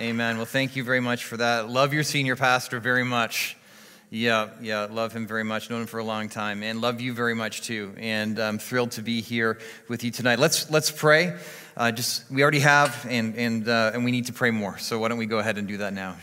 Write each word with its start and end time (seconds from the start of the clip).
Amen. 0.00 0.38
Well, 0.38 0.46
thank 0.46 0.76
you 0.76 0.82
very 0.82 1.00
much 1.00 1.26
for 1.26 1.36
that. 1.36 1.68
Love 1.68 1.92
your 1.92 2.04
senior 2.04 2.34
pastor 2.34 2.80
very 2.80 3.04
much. 3.04 3.54
Yeah, 4.08 4.48
yeah, 4.62 4.86
love 4.90 5.12
him 5.12 5.26
very 5.26 5.44
much. 5.44 5.68
Known 5.68 5.82
him 5.82 5.86
for 5.86 5.98
a 5.98 6.04
long 6.04 6.30
time, 6.30 6.62
and 6.62 6.80
love 6.80 7.02
you 7.02 7.12
very 7.12 7.34
much 7.34 7.60
too. 7.60 7.92
And 7.98 8.38
I'm 8.38 8.58
thrilled 8.58 8.92
to 8.92 9.02
be 9.02 9.20
here 9.20 9.58
with 9.88 10.02
you 10.02 10.10
tonight. 10.10 10.38
Let's 10.38 10.70
let's 10.70 10.90
pray. 10.90 11.36
Uh, 11.76 11.92
just 11.92 12.30
we 12.30 12.40
already 12.40 12.60
have, 12.60 13.06
and 13.10 13.34
and 13.36 13.68
uh, 13.68 13.90
and 13.92 14.02
we 14.02 14.10
need 14.10 14.24
to 14.26 14.32
pray 14.32 14.50
more. 14.50 14.78
So 14.78 14.98
why 14.98 15.08
don't 15.08 15.18
we 15.18 15.26
go 15.26 15.38
ahead 15.38 15.58
and 15.58 15.68
do 15.68 15.76
that 15.76 15.92
now? 15.92 16.16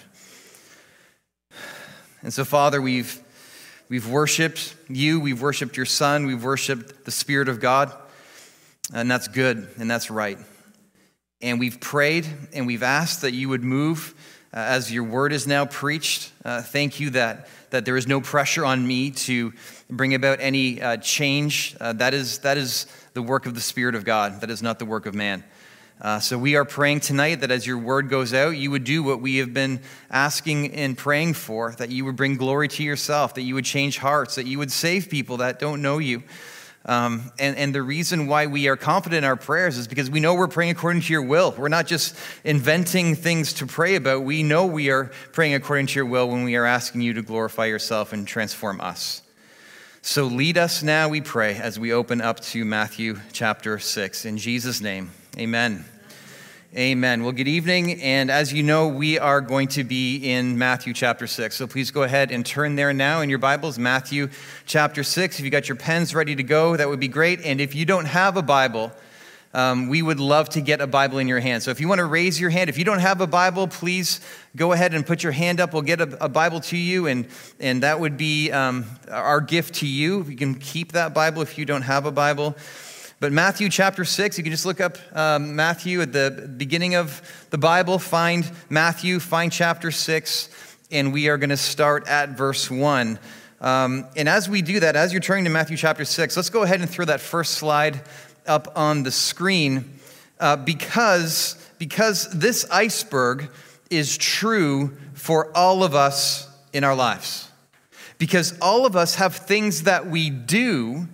And 2.24 2.34
so, 2.34 2.46
Father, 2.46 2.82
we've 2.82 3.22
we've 3.90 4.10
worshipped 4.10 4.76
you. 4.90 5.20
We've 5.20 5.40
worshipped 5.40 5.78
your 5.78 5.86
Son. 5.86 6.26
We've 6.26 6.44
worshipped 6.44 7.06
the 7.06 7.12
Spirit 7.12 7.48
of 7.48 7.60
God, 7.60 7.94
and 8.92 9.10
that's 9.10 9.28
good 9.28 9.70
and 9.78 9.90
that's 9.90 10.10
right. 10.10 10.40
And 11.42 11.60
we've 11.60 11.80
prayed 11.80 12.28
and 12.54 12.66
we've 12.66 12.82
asked 12.82 13.22
that 13.22 13.34
you 13.34 13.50
would 13.50 13.64
move 13.64 14.16
uh, 14.54 14.58
as 14.58 14.92
your 14.92 15.04
word 15.04 15.32
is 15.32 15.46
now 15.46 15.66
preached. 15.66 16.32
Uh, 16.44 16.64
thank 16.64 17.00
you 17.00 17.12
that, 17.12 17.48
that 17.70 17.86
there 17.86 17.96
is 17.96 18.08
no 18.08 18.22
pressure 18.22 18.66
on 18.66 18.88
me 18.88 19.12
to 19.12 19.54
bring 19.88 20.16
about 20.16 20.40
any 20.42 20.82
uh, 20.82 20.98
change. 20.98 21.76
Uh, 21.80 21.94
that, 21.94 22.16
is, 22.16 22.40
that 22.40 22.58
is 22.58 22.88
the 23.14 23.22
work 23.22 23.46
of 23.46 23.54
the 23.54 23.62
Spirit 23.62 23.94
of 23.94 24.04
God, 24.04 24.42
that 24.42 24.50
is 24.50 24.64
not 24.64 24.80
the 24.80 24.86
work 24.86 25.06
of 25.06 25.14
man. 25.14 25.44
Uh, 26.02 26.20
so 26.20 26.38
we 26.38 26.56
are 26.56 26.66
praying 26.66 27.02
tonight 27.02 27.42
that 27.42 27.52
as 27.52 27.68
your 27.68 27.78
word 27.78 28.10
goes 28.10 28.34
out, 28.34 28.52
you 28.52 28.72
would 28.72 28.84
do 28.84 29.04
what 29.04 29.20
we 29.20 29.38
have 29.38 29.54
been 29.54 29.80
asking 30.10 30.72
and 30.74 30.98
praying 30.98 31.34
for, 31.34 31.74
that 31.74 31.90
you 31.90 32.06
would 32.06 32.16
bring 32.16 32.36
glory 32.36 32.68
to 32.68 32.84
yourself, 32.84 33.36
that 33.36 33.42
you 33.42 33.54
would 33.54 33.66
change 33.66 33.98
hearts, 33.98 34.36
that 34.36 34.46
you 34.48 34.58
would 34.58 34.72
save 34.72 35.10
people 35.10 35.38
that 35.38 35.60
don't 35.60 35.82
know 35.82 35.98
you. 35.98 36.24
Um, 36.88 37.34
and, 37.38 37.58
and 37.58 37.76
the 37.76 37.82
reason 37.82 38.28
why 38.28 38.48
we 38.48 38.70
are 38.70 38.78
confident 38.78 39.20
in 39.20 39.24
our 39.26 39.36
prayers 39.36 39.78
is 39.78 39.90
because 39.90 40.10
we 40.10 40.22
know 40.22 40.36
we're 40.36 40.48
praying 40.48 40.72
according 40.72 41.02
to 41.02 41.12
your 41.12 41.22
will. 41.22 41.54
We're 41.58 41.68
not 41.68 41.86
just 41.86 42.16
inventing 42.46 43.16
things 43.16 43.54
to 43.54 43.68
pray 43.68 43.96
about. 43.96 44.24
We 44.24 44.42
know 44.42 44.66
we 44.66 44.90
are 44.90 45.12
praying 45.34 45.54
according 45.54 45.88
to 45.88 45.96
your 45.96 46.06
will 46.06 46.30
when 46.30 46.46
we 46.46 46.56
are 46.56 46.66
asking 46.66 47.02
you 47.02 47.14
to 47.14 47.22
glorify 47.22 47.66
yourself 47.66 48.14
and 48.14 48.26
transform 48.26 48.80
us. 48.80 49.22
So 50.02 50.28
lead 50.28 50.58
us 50.58 50.82
now, 50.82 51.10
we 51.10 51.20
pray, 51.20 51.56
as 51.56 51.78
we 51.78 51.92
open 51.92 52.22
up 52.22 52.40
to 52.40 52.64
Matthew 52.64 53.20
chapter 53.34 53.78
6. 53.78 54.24
In 54.24 54.38
Jesus' 54.38 54.80
name, 54.80 55.12
amen. 55.38 55.84
Amen. 56.76 57.24
Well, 57.24 57.32
good 57.32 57.48
evening. 57.48 58.02
And 58.02 58.30
as 58.30 58.52
you 58.52 58.62
know, 58.62 58.90
we 58.90 59.18
are 59.18 59.40
going 59.40 59.70
to 59.70 59.86
be 59.86 60.18
in 60.18 60.58
Matthew 60.58 60.94
chapter 60.94 61.26
6. 61.26 61.56
So 61.56 61.66
please 61.66 61.92
go 61.92 62.04
ahead 62.04 62.30
and 62.30 62.46
turn 62.46 62.76
there 62.76 62.92
now 62.92 63.22
in 63.22 63.30
your 63.30 63.40
Bibles, 63.40 63.80
Matthew 63.80 64.30
chapter 64.66 65.02
6. 65.02 65.40
If 65.40 65.46
you 65.46 65.50
got 65.50 65.70
your 65.70 65.78
pens 65.78 66.14
ready 66.14 66.36
to 66.36 66.44
go, 66.44 66.76
that 66.76 66.90
would 66.90 67.00
be 67.00 67.08
great. 67.08 67.40
And 67.46 67.62
if 67.62 67.74
you 67.74 67.86
don't 67.86 68.04
have 68.04 68.36
a 68.36 68.42
Bible, 68.42 68.92
um, 69.54 69.88
we 69.88 70.02
would 70.02 70.20
love 70.20 70.50
to 70.50 70.62
get 70.62 70.82
a 70.82 70.88
Bible 70.88 71.20
in 71.20 71.30
your 71.30 71.40
hand. 71.40 71.64
So 71.64 71.72
if 71.72 71.80
you 71.80 71.88
want 71.88 72.00
to 72.00 72.06
raise 72.06 72.38
your 72.38 72.50
hand, 72.50 72.70
if 72.70 72.78
you 72.78 72.84
don't 72.84 73.00
have 73.00 73.22
a 73.22 73.28
Bible, 73.28 73.70
please 73.70 74.20
go 74.58 74.74
ahead 74.74 74.94
and 74.94 75.06
put 75.06 75.24
your 75.24 75.32
hand 75.32 75.62
up. 75.62 75.72
We'll 75.72 75.84
get 75.84 76.02
a, 76.02 76.26
a 76.26 76.28
Bible 76.28 76.60
to 76.60 76.78
you, 76.78 77.08
and, 77.08 77.28
and 77.62 77.82
that 77.84 78.02
would 78.02 78.18
be 78.18 78.52
um, 78.52 78.86
our 79.10 79.40
gift 79.40 79.76
to 79.76 79.88
you. 79.88 80.26
You 80.26 80.36
can 80.36 80.56
keep 80.56 80.92
that 80.92 81.14
Bible 81.14 81.42
if 81.42 81.58
you 81.58 81.64
don't 81.64 81.84
have 81.84 82.06
a 82.06 82.12
Bible. 82.12 82.58
But 83.20 83.32
Matthew 83.32 83.70
chapter 83.70 84.06
6, 84.06 84.38
you 84.38 84.44
can 84.44 84.52
just 84.52 84.66
look 84.68 84.80
up 84.80 85.00
um, 85.12 85.56
Matthew 85.56 86.02
at 86.02 86.14
the 86.14 86.54
beginning 86.56 86.94
of 86.94 87.48
the 87.50 87.58
Bible, 87.58 87.98
find 87.98 88.50
Matthew, 88.70 89.20
find 89.20 89.52
chapter 89.52 89.90
6, 89.90 90.50
and 90.92 91.12
we 91.12 91.28
are 91.28 91.38
going 91.38 91.50
to 91.50 91.58
start 91.58 92.08
at 92.08 92.38
verse 92.38 92.70
1. 92.70 93.18
Um, 93.60 94.06
and 94.16 94.30
as 94.30 94.48
we 94.48 94.62
do 94.62 94.80
that, 94.82 94.96
as 94.96 95.14
you're 95.14 95.20
turning 95.20 95.46
to 95.46 95.50
Matthew 95.50 95.78
chapter 95.78 96.06
6, 96.06 96.38
let's 96.38 96.52
go 96.52 96.62
ahead 96.62 96.80
and 96.80 96.88
throw 96.88 97.06
that 97.06 97.20
first 97.20 97.56
slide 97.56 98.02
up 98.46 98.72
on 98.76 99.02
the 99.02 99.12
screen 99.12 99.98
uh, 100.40 100.56
because, 100.56 101.56
because 101.80 102.30
this 102.30 102.70
iceberg 102.70 103.50
is 103.90 104.16
true 104.16 104.96
for 105.16 105.52
all 105.58 105.84
of 105.84 105.96
us 105.96 106.48
in 106.72 106.84
our 106.84 106.96
lives. 106.96 107.50
Because 108.20 108.56
all 108.60 108.86
of 108.86 108.96
us 108.96 109.16
have 109.16 109.36
things 109.36 109.84
that 109.84 110.06
we 110.06 110.30
do 110.30 111.08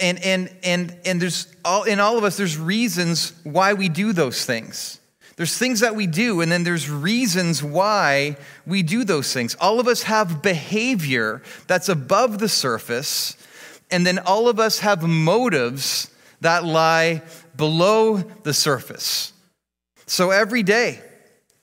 and 0.00 0.22
and 0.24 0.54
and 0.62 0.96
and 1.04 1.20
there's 1.20 1.46
all 1.64 1.84
in 1.84 2.00
all 2.00 2.18
of 2.18 2.24
us 2.24 2.36
there's 2.36 2.58
reasons 2.58 3.32
why 3.44 3.74
we 3.74 3.88
do 3.88 4.12
those 4.12 4.44
things. 4.44 5.00
There's 5.36 5.56
things 5.56 5.80
that 5.80 5.94
we 5.94 6.06
do 6.06 6.40
and 6.40 6.52
then 6.52 6.64
there's 6.64 6.90
reasons 6.90 7.62
why 7.62 8.36
we 8.66 8.82
do 8.82 9.04
those 9.04 9.32
things. 9.32 9.54
All 9.54 9.80
of 9.80 9.88
us 9.88 10.02
have 10.02 10.42
behavior 10.42 11.42
that's 11.66 11.88
above 11.88 12.38
the 12.38 12.48
surface 12.48 13.36
and 13.90 14.06
then 14.06 14.18
all 14.18 14.48
of 14.48 14.60
us 14.60 14.80
have 14.80 15.02
motives 15.02 16.10
that 16.42 16.64
lie 16.64 17.22
below 17.56 18.18
the 18.18 18.52
surface. 18.52 19.32
So 20.06 20.30
every 20.30 20.62
day 20.62 21.00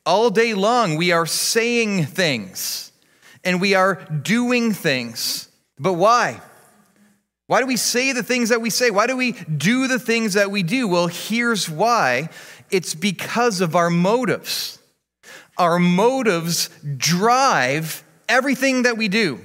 all 0.08 0.30
day 0.30 0.54
long 0.54 0.96
we 0.96 1.12
are 1.12 1.26
saying 1.26 2.06
things 2.06 2.92
and 3.44 3.62
we 3.62 3.76
are 3.76 3.96
doing 4.24 4.72
things. 4.72 5.50
But 5.78 5.94
why 5.94 6.42
why 7.48 7.62
do 7.62 7.66
we 7.66 7.78
say 7.78 8.12
the 8.12 8.24
things 8.24 8.50
that 8.50 8.62
we 8.62 8.70
say? 8.70 8.92
Why 8.92 9.08
do 9.08 9.16
we 9.16 9.32
do 9.32 9.88
the 9.88 10.00
things 10.00 10.34
that 10.34 10.52
we 10.52 10.64
do? 10.64 10.88
Well, 10.88 11.08
here's 11.08 11.70
why 11.70 12.30
it's 12.70 12.94
because 12.94 13.62
of 13.62 13.76
our 13.76 13.90
motives. 13.90 14.80
Our 15.58 15.80
motives 15.80 16.70
drive 16.98 18.04
everything 18.28 18.84
that 18.84 18.98
we 18.98 19.08
do. 19.08 19.40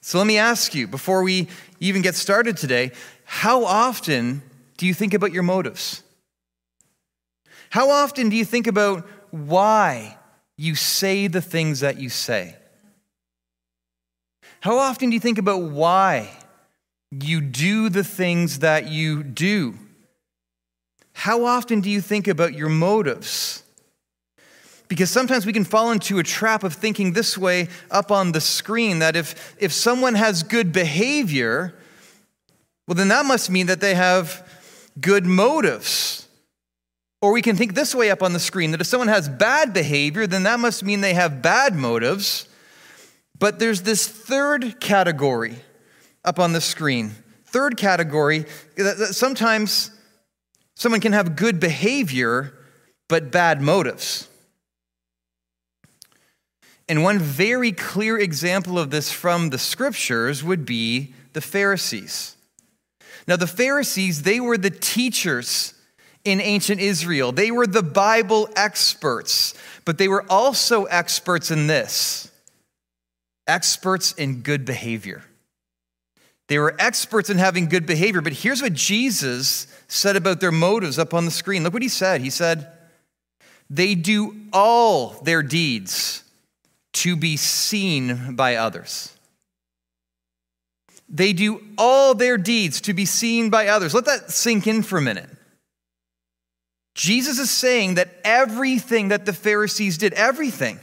So 0.00 0.18
let 0.18 0.26
me 0.26 0.38
ask 0.38 0.74
you, 0.74 0.88
before 0.88 1.22
we 1.22 1.48
even 1.78 2.02
get 2.02 2.16
started 2.16 2.56
today, 2.56 2.90
how 3.24 3.64
often 3.64 4.42
do 4.76 4.86
you 4.86 4.92
think 4.92 5.14
about 5.14 5.32
your 5.32 5.44
motives? 5.44 6.02
How 7.70 7.90
often 7.90 8.30
do 8.30 8.36
you 8.36 8.44
think 8.44 8.66
about 8.66 9.08
why 9.30 10.18
you 10.56 10.74
say 10.74 11.28
the 11.28 11.40
things 11.40 11.80
that 11.80 12.00
you 12.00 12.08
say? 12.08 12.56
How 14.60 14.76
often 14.78 15.10
do 15.10 15.14
you 15.14 15.20
think 15.20 15.38
about 15.38 15.62
why 15.62 16.30
you 17.10 17.40
do 17.40 17.88
the 17.88 18.04
things 18.04 18.60
that 18.60 18.88
you 18.88 19.22
do? 19.22 19.74
How 21.12 21.44
often 21.44 21.80
do 21.80 21.90
you 21.90 22.00
think 22.00 22.28
about 22.28 22.54
your 22.54 22.68
motives? 22.68 23.62
Because 24.88 25.10
sometimes 25.10 25.46
we 25.46 25.52
can 25.52 25.64
fall 25.64 25.92
into 25.92 26.18
a 26.18 26.22
trap 26.22 26.64
of 26.64 26.74
thinking 26.74 27.12
this 27.12 27.36
way 27.36 27.68
up 27.90 28.10
on 28.10 28.32
the 28.32 28.40
screen 28.40 29.00
that 29.00 29.16
if, 29.16 29.54
if 29.58 29.72
someone 29.72 30.14
has 30.14 30.42
good 30.42 30.72
behavior, 30.72 31.74
well, 32.88 32.94
then 32.96 33.08
that 33.08 33.24
must 33.24 33.50
mean 33.50 33.66
that 33.66 33.80
they 33.80 33.94
have 33.94 34.48
good 35.00 35.26
motives. 35.26 36.26
Or 37.22 37.32
we 37.32 37.42
can 37.42 37.54
think 37.54 37.74
this 37.74 37.94
way 37.94 38.10
up 38.10 38.22
on 38.22 38.32
the 38.32 38.40
screen 38.40 38.70
that 38.70 38.80
if 38.80 38.86
someone 38.86 39.08
has 39.08 39.28
bad 39.28 39.72
behavior, 39.72 40.26
then 40.26 40.44
that 40.44 40.58
must 40.58 40.82
mean 40.82 41.00
they 41.00 41.14
have 41.14 41.42
bad 41.42 41.76
motives. 41.76 42.48
But 43.38 43.58
there's 43.58 43.82
this 43.82 44.08
third 44.08 44.80
category 44.80 45.56
up 46.24 46.38
on 46.38 46.52
the 46.52 46.60
screen. 46.60 47.12
Third 47.44 47.76
category 47.76 48.44
sometimes 49.10 49.90
someone 50.74 51.00
can 51.00 51.12
have 51.12 51.36
good 51.36 51.58
behavior, 51.60 52.54
but 53.08 53.30
bad 53.30 53.60
motives. 53.60 54.28
And 56.88 57.02
one 57.02 57.18
very 57.18 57.72
clear 57.72 58.18
example 58.18 58.78
of 58.78 58.90
this 58.90 59.12
from 59.12 59.50
the 59.50 59.58
scriptures 59.58 60.42
would 60.42 60.66
be 60.66 61.14
the 61.32 61.40
Pharisees. 61.40 62.36
Now, 63.28 63.36
the 63.36 63.46
Pharisees, 63.46 64.22
they 64.22 64.40
were 64.40 64.58
the 64.58 64.70
teachers 64.70 65.74
in 66.24 66.40
ancient 66.40 66.80
Israel, 66.80 67.32
they 67.32 67.50
were 67.50 67.66
the 67.66 67.82
Bible 67.82 68.48
experts, 68.56 69.54
but 69.84 69.98
they 69.98 70.08
were 70.08 70.24
also 70.28 70.84
experts 70.84 71.50
in 71.50 71.66
this 71.66 72.30
experts 73.46 74.12
in 74.12 74.42
good 74.42 74.64
behavior. 74.64 75.24
They 76.50 76.58
were 76.58 76.74
experts 76.80 77.30
in 77.30 77.38
having 77.38 77.68
good 77.68 77.86
behavior, 77.86 78.20
but 78.20 78.32
here's 78.32 78.60
what 78.60 78.72
Jesus 78.72 79.68
said 79.86 80.16
about 80.16 80.40
their 80.40 80.50
motives 80.50 80.98
up 80.98 81.14
on 81.14 81.24
the 81.24 81.30
screen. 81.30 81.62
Look 81.62 81.72
what 81.72 81.80
he 81.80 81.88
said. 81.88 82.22
He 82.22 82.30
said, 82.30 82.72
They 83.70 83.94
do 83.94 84.34
all 84.52 85.10
their 85.22 85.44
deeds 85.44 86.24
to 86.94 87.14
be 87.14 87.36
seen 87.36 88.34
by 88.34 88.56
others. 88.56 89.16
They 91.08 91.32
do 91.32 91.62
all 91.78 92.14
their 92.14 92.36
deeds 92.36 92.80
to 92.80 92.94
be 92.94 93.04
seen 93.04 93.48
by 93.50 93.68
others. 93.68 93.94
Let 93.94 94.06
that 94.06 94.32
sink 94.32 94.66
in 94.66 94.82
for 94.82 94.98
a 94.98 95.02
minute. 95.02 95.30
Jesus 96.96 97.38
is 97.38 97.52
saying 97.52 97.94
that 97.94 98.08
everything 98.24 99.08
that 99.08 99.24
the 99.24 99.32
Pharisees 99.32 99.98
did, 99.98 100.14
everything, 100.14 100.80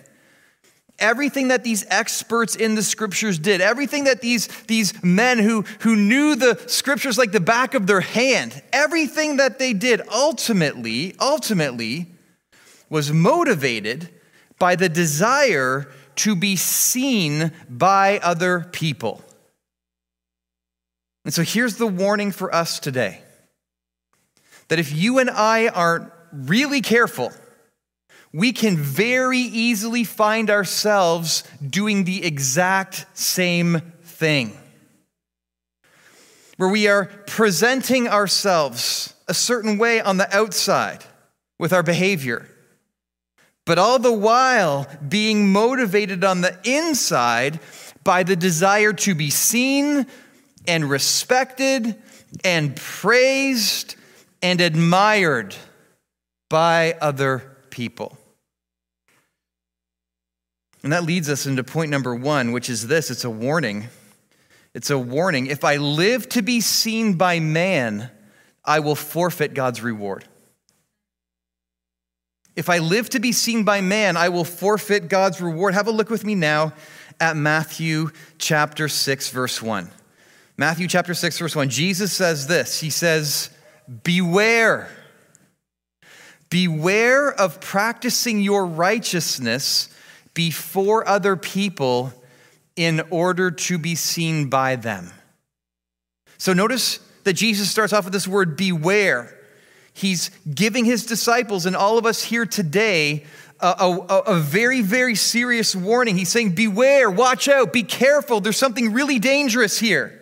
everything 1.00 1.50
that 1.50 1.64
these 1.64 1.86
experts 1.90 2.56
in 2.56 2.76
the 2.76 2.84
scriptures 2.84 3.38
did, 3.40 3.62
everything 3.62 4.06
that 4.06 4.22
these, 4.22 4.48
these 4.64 5.02
men 5.04 5.40
who, 5.40 5.64
who 5.82 5.96
knew 5.96 6.36
the 6.36 6.62
scriptures 6.68 7.18
like 7.18 7.32
the 7.32 7.40
back 7.40 7.74
of 7.74 7.88
their 7.88 8.02
hand, 8.02 8.62
everything 8.74 9.38
that 9.38 9.60
they 9.60 9.74
did 9.74 10.02
ultimately, 10.12 11.16
ultimately 11.20 12.08
was 12.90 13.12
motivated 13.12 14.10
by 14.60 14.76
the 14.76 14.90
desire 14.90 15.88
to 16.16 16.36
be 16.36 16.56
seen 16.56 17.52
by 17.70 18.20
other 18.24 18.68
people. 18.72 19.22
And 21.26 21.34
so 21.34 21.44
here's 21.44 21.76
the 21.76 21.88
warning 21.88 22.32
for 22.32 22.54
us 22.54 22.80
today 22.80 23.22
that 24.70 24.80
if 24.80 24.94
you 24.94 25.20
and 25.20 25.30
I 25.30 25.68
aren't 25.68 26.12
really 26.32 26.82
careful, 26.82 27.32
we 28.38 28.51
can 28.51 28.78
very 28.78 29.39
easily 29.39 30.04
find 30.04 30.51
ourselves 30.51 31.44
doing 31.68 32.04
the 32.04 32.24
exact 32.24 33.07
same 33.18 33.81
thing. 34.04 34.56
Where 36.57 36.69
we 36.69 36.88
are 36.88 37.06
presenting 37.25 38.07
ourselves 38.07 39.16
a 39.28 39.34
certain 39.34 39.80
way 39.80 40.01
on 40.01 40.18
the 40.18 40.38
outside 40.38 41.04
with 41.57 41.74
our 41.74 41.81
behavior, 41.81 42.48
but 43.66 43.80
all 43.80 43.98
the 43.98 44.13
while 44.13 44.86
being 45.10 45.51
motivated 45.51 46.24
on 46.24 46.42
the 46.42 46.56
inside 46.63 47.60
by 48.04 48.22
the 48.22 48.36
desire 48.36 48.94
to 48.94 49.16
be 49.16 49.31
seen 49.31 50.06
and 50.68 50.88
respected 50.88 51.95
and 52.44 52.75
praised 52.75 53.95
and 54.44 54.62
admired 54.62 55.56
by 56.50 56.94
other 57.01 57.39
people. 57.72 58.17
And 60.83 60.94
that 60.94 61.03
leads 61.03 61.29
us 61.29 61.45
into 61.45 61.63
point 61.63 61.91
number 61.91 62.15
one, 62.15 62.51
which 62.51 62.69
is 62.69 62.88
this 62.88 63.09
it's 63.09 63.24
a 63.24 63.29
warning. 63.29 63.88
It's 64.74 64.89
a 64.89 65.00
warning. 65.00 65.47
If 65.47 65.63
I 65.63 65.77
live 65.77 66.29
to 66.29 66.41
be 66.41 66.62
seen 66.62 67.15
by 67.15 67.39
man, 67.39 68.12
I 68.63 68.79
will 68.79 68.95
forfeit 68.95 69.53
God's 69.53 69.81
reward. 69.81 70.25
If 72.56 72.69
I 72.69 72.79
live 72.79 73.09
to 73.12 73.19
be 73.19 73.31
seen 73.31 73.63
by 73.63 73.81
man, 73.81 74.18
I 74.18 74.29
will 74.29 74.44
forfeit 74.44 75.09
God's 75.09 75.41
reward. 75.41 75.74
Have 75.74 75.88
a 75.88 75.91
look 75.91 76.09
with 76.09 76.25
me 76.25 76.35
now 76.35 76.74
at 77.19 77.35
Matthew 77.35 78.09
chapter 78.38 78.88
6, 78.88 79.29
verse 79.29 79.62
1. 79.62 79.89
Matthew 80.57 80.88
chapter 80.88 81.13
6, 81.13 81.39
verse 81.39 81.56
1. 81.56 81.69
Jesus 81.69 82.12
says 82.12 82.47
this 82.47 82.79
He 82.79 82.89
says, 82.89 83.50
Beware. 84.03 84.89
Beware 86.50 87.31
of 87.31 87.59
practicing 87.59 88.41
your 88.41 88.65
righteousness 88.65 89.89
before 90.38 91.07
other 91.10 91.36
people 91.36 92.13
in 92.75 93.01
order 93.10 93.50
to 93.50 93.80
be 93.80 93.95
seen 93.95 94.50
by 94.50 94.75
them. 94.75 95.10
So 96.38 96.54
notice 96.54 97.00
that 97.24 97.34
Jesus 97.34 97.72
starts 97.72 97.92
off 97.92 98.04
with 98.04 98.13
this 98.13 98.28
word 98.28 98.56
beware. 98.56 99.36
He's 99.94 100.30
giving 100.48 100.86
his 100.86 101.07
disciples 101.07 101.66
and 101.66 101.75
all 101.75 101.98
of 101.98 102.06
us 102.06 102.22
here 102.22 102.45
today 102.45 103.25
a, 103.60 103.68
a, 103.80 104.19
a, 104.28 104.39
very, 104.39 104.81
very 104.81 105.16
serious 105.16 105.75
warning. 105.75 106.16
He's 106.16 106.30
saying, 106.30 106.51
Beware, 106.51 107.10
watch 107.10 107.48
out, 107.48 107.74
be 107.74 107.81
careful. 107.81 108.39
There's 108.39 108.57
something 108.57 108.94
really 108.94 109.18
dangerous 109.18 109.80
here. 109.80 110.22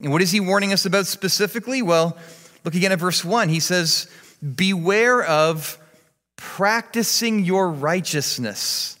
And 0.00 0.12
what 0.12 0.22
is 0.22 0.30
he 0.30 0.38
warning 0.38 0.72
us 0.72 0.86
about 0.86 1.06
specifically? 1.06 1.82
Well, 1.82 2.16
look 2.62 2.76
again 2.76 2.92
at 2.92 3.00
verse 3.00 3.24
1. 3.24 3.48
He 3.48 3.58
says, 3.58 4.08
Beware 4.54 5.24
of 5.24 5.76
practicing 6.44 7.42
your 7.42 7.70
righteousness 7.70 8.98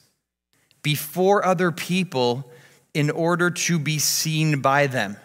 before 0.82 1.44
other 1.44 1.70
people 1.70 2.50
in 2.94 3.10
order 3.10 3.50
to 3.50 3.78
be 3.78 3.98
seen 3.98 4.60
by 4.60 4.86
them. 4.86 5.16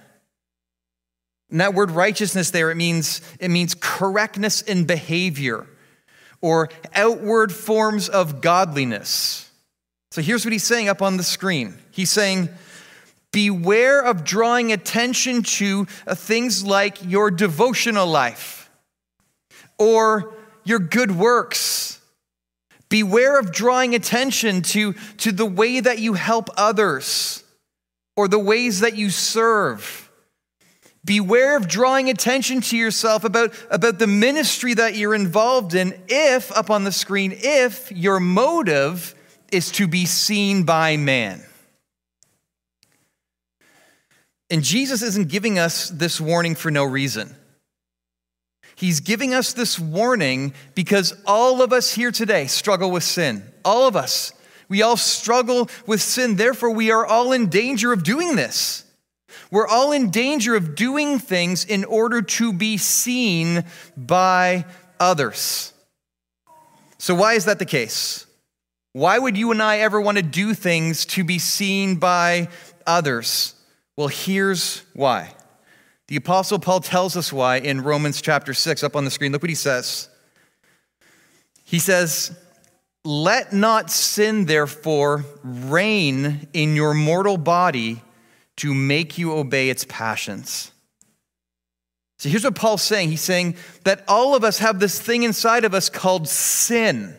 And 1.49 1.61
that 1.61 1.73
word 1.73 1.91
righteousness 1.91 2.51
there, 2.51 2.71
it 2.71 2.75
means, 2.75 3.21
it 3.39 3.49
means 3.49 3.73
correctness 3.79 4.61
in 4.61 4.83
behavior 4.83 5.65
or 6.41 6.69
outward 6.93 7.53
forms 7.53 8.09
of 8.09 8.41
godliness. 8.41 9.49
So 10.11 10.21
here's 10.21 10.45
what 10.45 10.51
he's 10.51 10.63
saying 10.63 10.89
up 10.89 11.01
on 11.01 11.15
the 11.15 11.23
screen. 11.23 11.77
He's 11.91 12.11
saying, 12.11 12.49
Beware 13.31 14.01
of 14.01 14.23
drawing 14.23 14.73
attention 14.73 15.43
to 15.43 15.85
things 15.85 16.65
like 16.65 16.97
your 17.05 17.31
devotional 17.31 18.07
life 18.07 18.69
or 19.77 20.33
your 20.63 20.79
good 20.79 21.11
works. 21.11 21.98
Beware 22.89 23.39
of 23.39 23.51
drawing 23.51 23.95
attention 23.95 24.61
to, 24.63 24.93
to 25.17 25.31
the 25.31 25.45
way 25.45 25.79
that 25.79 25.99
you 25.99 26.13
help 26.13 26.49
others 26.57 27.43
or 28.17 28.27
the 28.27 28.39
ways 28.39 28.79
that 28.81 28.97
you 28.97 29.09
serve 29.09 30.09
Beware 31.05 31.55
of 31.55 31.67
drawing 31.67 32.09
attention 32.09 32.61
to 32.61 32.77
yourself 32.77 33.23
about, 33.23 33.53
about 33.71 33.99
the 33.99 34.07
ministry 34.07 34.73
that 34.73 34.95
you're 34.95 35.15
involved 35.15 35.73
in 35.73 35.99
if, 36.07 36.51
up 36.51 36.69
on 36.69 36.83
the 36.83 36.91
screen, 36.91 37.33
if 37.35 37.91
your 37.91 38.19
motive 38.19 39.15
is 39.51 39.71
to 39.71 39.87
be 39.87 40.05
seen 40.05 40.65
by 40.65 40.97
man. 40.97 41.43
And 44.51 44.63
Jesus 44.63 45.01
isn't 45.01 45.29
giving 45.29 45.57
us 45.57 45.89
this 45.89 46.19
warning 46.19 46.55
for 46.55 46.69
no 46.69 46.83
reason. 46.83 47.35
He's 48.79 49.01
giving 49.01 49.33
us 49.33 49.51
this 49.51 49.77
warning 49.77 50.53
because 50.73 51.13
all 51.25 51.61
of 51.61 51.73
us 51.73 51.93
here 51.93 52.13
today 52.13 52.47
struggle 52.47 52.89
with 52.89 53.03
sin. 53.03 53.43
All 53.65 53.89
of 53.89 53.97
us. 53.97 54.31
We 54.69 54.83
all 54.83 54.95
struggle 54.95 55.69
with 55.85 56.01
sin. 56.01 56.37
Therefore, 56.37 56.71
we 56.71 56.89
are 56.89 57.05
all 57.05 57.33
in 57.33 57.49
danger 57.49 57.91
of 57.91 58.05
doing 58.05 58.37
this. 58.37 58.85
We're 59.51 59.67
all 59.67 59.91
in 59.91 60.11
danger 60.11 60.55
of 60.55 60.75
doing 60.75 61.19
things 61.19 61.65
in 61.65 61.83
order 61.83 62.21
to 62.21 62.53
be 62.53 62.77
seen 62.77 63.65
by 63.97 64.63
others. 64.97 65.73
So, 66.99 67.13
why 67.15 67.33
is 67.33 67.45
that 67.45 67.59
the 67.59 67.65
case? 67.65 68.27
Why 68.93 69.19
would 69.19 69.35
you 69.35 69.51
and 69.51 69.61
I 69.61 69.79
ever 69.79 69.99
want 69.99 70.19
to 70.19 70.23
do 70.23 70.53
things 70.53 71.05
to 71.07 71.25
be 71.25 71.37
seen 71.37 71.97
by 71.97 72.47
others? 72.87 73.55
Well, 73.97 74.07
here's 74.07 74.83
why. 74.93 75.33
The 76.09 76.15
Apostle 76.15 76.57
Paul 76.57 76.79
tells 76.79 77.15
us 77.15 77.31
why 77.31 77.57
in 77.57 77.81
Romans 77.81 78.19
chapter 78.19 78.55
6, 78.55 78.83
up 78.83 78.95
on 78.95 79.05
the 79.05 79.11
screen. 79.11 79.31
Look 79.31 79.43
what 79.43 79.49
he 79.49 79.55
says. 79.55 80.09
He 81.63 81.77
says, 81.77 82.35
Let 83.05 83.53
not 83.53 83.91
sin, 83.91 84.45
therefore, 84.45 85.23
reign 85.43 86.47
in 86.51 86.75
your 86.75 86.95
mortal 86.95 87.37
body 87.37 88.01
to 88.57 88.73
make 88.73 89.19
you 89.19 89.33
obey 89.33 89.69
its 89.69 89.85
passions. 89.87 90.71
So 92.17 92.27
here's 92.27 92.43
what 92.43 92.55
Paul's 92.55 92.81
saying. 92.81 93.11
He's 93.11 93.21
saying 93.21 93.55
that 93.83 94.03
all 94.07 94.33
of 94.33 94.43
us 94.43 94.57
have 94.57 94.79
this 94.79 94.99
thing 94.99 95.21
inside 95.21 95.63
of 95.63 95.75
us 95.75 95.91
called 95.91 96.27
sin. 96.27 97.15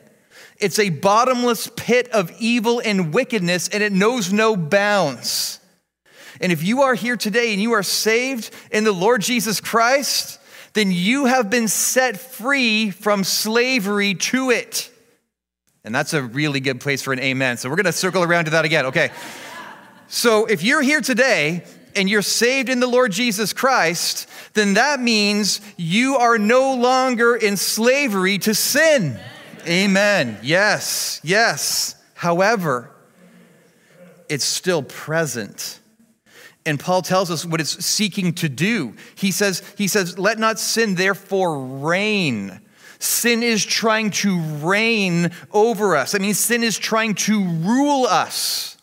It's 0.59 0.81
a 0.81 0.91
bottomless 0.91 1.71
pit 1.77 2.09
of 2.11 2.33
evil 2.41 2.83
and 2.85 3.15
wickedness, 3.15 3.69
and 3.69 3.85
it 3.85 3.93
knows 3.93 4.33
no 4.33 4.57
bounds. 4.57 5.60
And 6.41 6.51
if 6.51 6.63
you 6.63 6.83
are 6.83 6.95
here 6.95 7.17
today 7.17 7.53
and 7.53 7.61
you 7.61 7.73
are 7.73 7.83
saved 7.83 8.51
in 8.73 8.85
the 8.85 8.93
Lord 8.93 9.21
Jesus 9.21 9.61
Christ, 9.61 10.41
then 10.73 10.91
you 10.91 11.27
have 11.27 11.51
been 11.51 11.69
set 11.69 12.17
free 12.17 12.91
from 12.91 13.25
slavery 13.25 14.15
to 14.15 14.51
it. 14.51 14.91
And 15.85 15.95
that's 15.95 16.15
a 16.15 16.23
really 16.23 16.61
good 16.61 16.81
place 16.81 17.03
for 17.03 17.13
an 17.13 17.21
amen. 17.21 17.57
So 17.57 17.69
we're 17.69 17.77
going 17.77 17.87
to 17.87 17.93
circle 17.93 18.23
around 18.23 18.47
to 18.47 18.53
that 18.53 18.65
again. 18.65 18.87
Okay. 18.87 19.11
So 20.09 20.47
if 20.47 20.63
you're 20.63 20.83
here 20.83 21.01
today 21.01 21.65
and 21.97 22.09
you're 22.09 22.23
saved 22.23 22.69
in 22.69 22.81
the 22.81 22.87
Lord 22.87 23.13
Jesus 23.13 23.53
Christ, 23.53 24.29
then 24.55 24.75
that 24.75 25.01
means 25.01 25.61
you 25.77 26.17
are 26.17 26.39
no 26.39 26.75
longer 26.75 27.35
in 27.35 27.57
slavery 27.57 28.39
to 28.39 28.55
sin. 28.55 29.19
Amen. 29.67 30.39
Yes, 30.43 31.21
yes. 31.23 31.97
However, 32.15 32.91
it's 34.29 34.45
still 34.45 34.83
present. 34.83 35.80
And 36.67 36.79
Paul 36.79 37.03
tells 37.03 37.31
us 37.31 37.45
what 37.45 37.61
it's 37.61 37.85
seeking 37.85 38.35
to 38.35 38.49
do. 38.49 38.95
He 39.15 39.31
says, 39.31 39.63
he 39.79 39.89
says, 39.89 40.19
let 40.19 40.39
not 40.39 40.59
sin 40.59 40.95
therefore 40.95 41.59
reign. 41.59 42.61
Sin 42.99 43.43
is 43.43 43.65
trying 43.65 44.11
to 44.11 44.41
reign 44.41 45.31
over 45.53 45.97
us. 45.97 46.15
I 46.15 46.19
mean, 46.19 46.35
sin 46.35 46.63
is 46.63 46.79
trying 46.79 47.15
to 47.15 47.43
rule 47.43 48.05
us. 48.05 48.77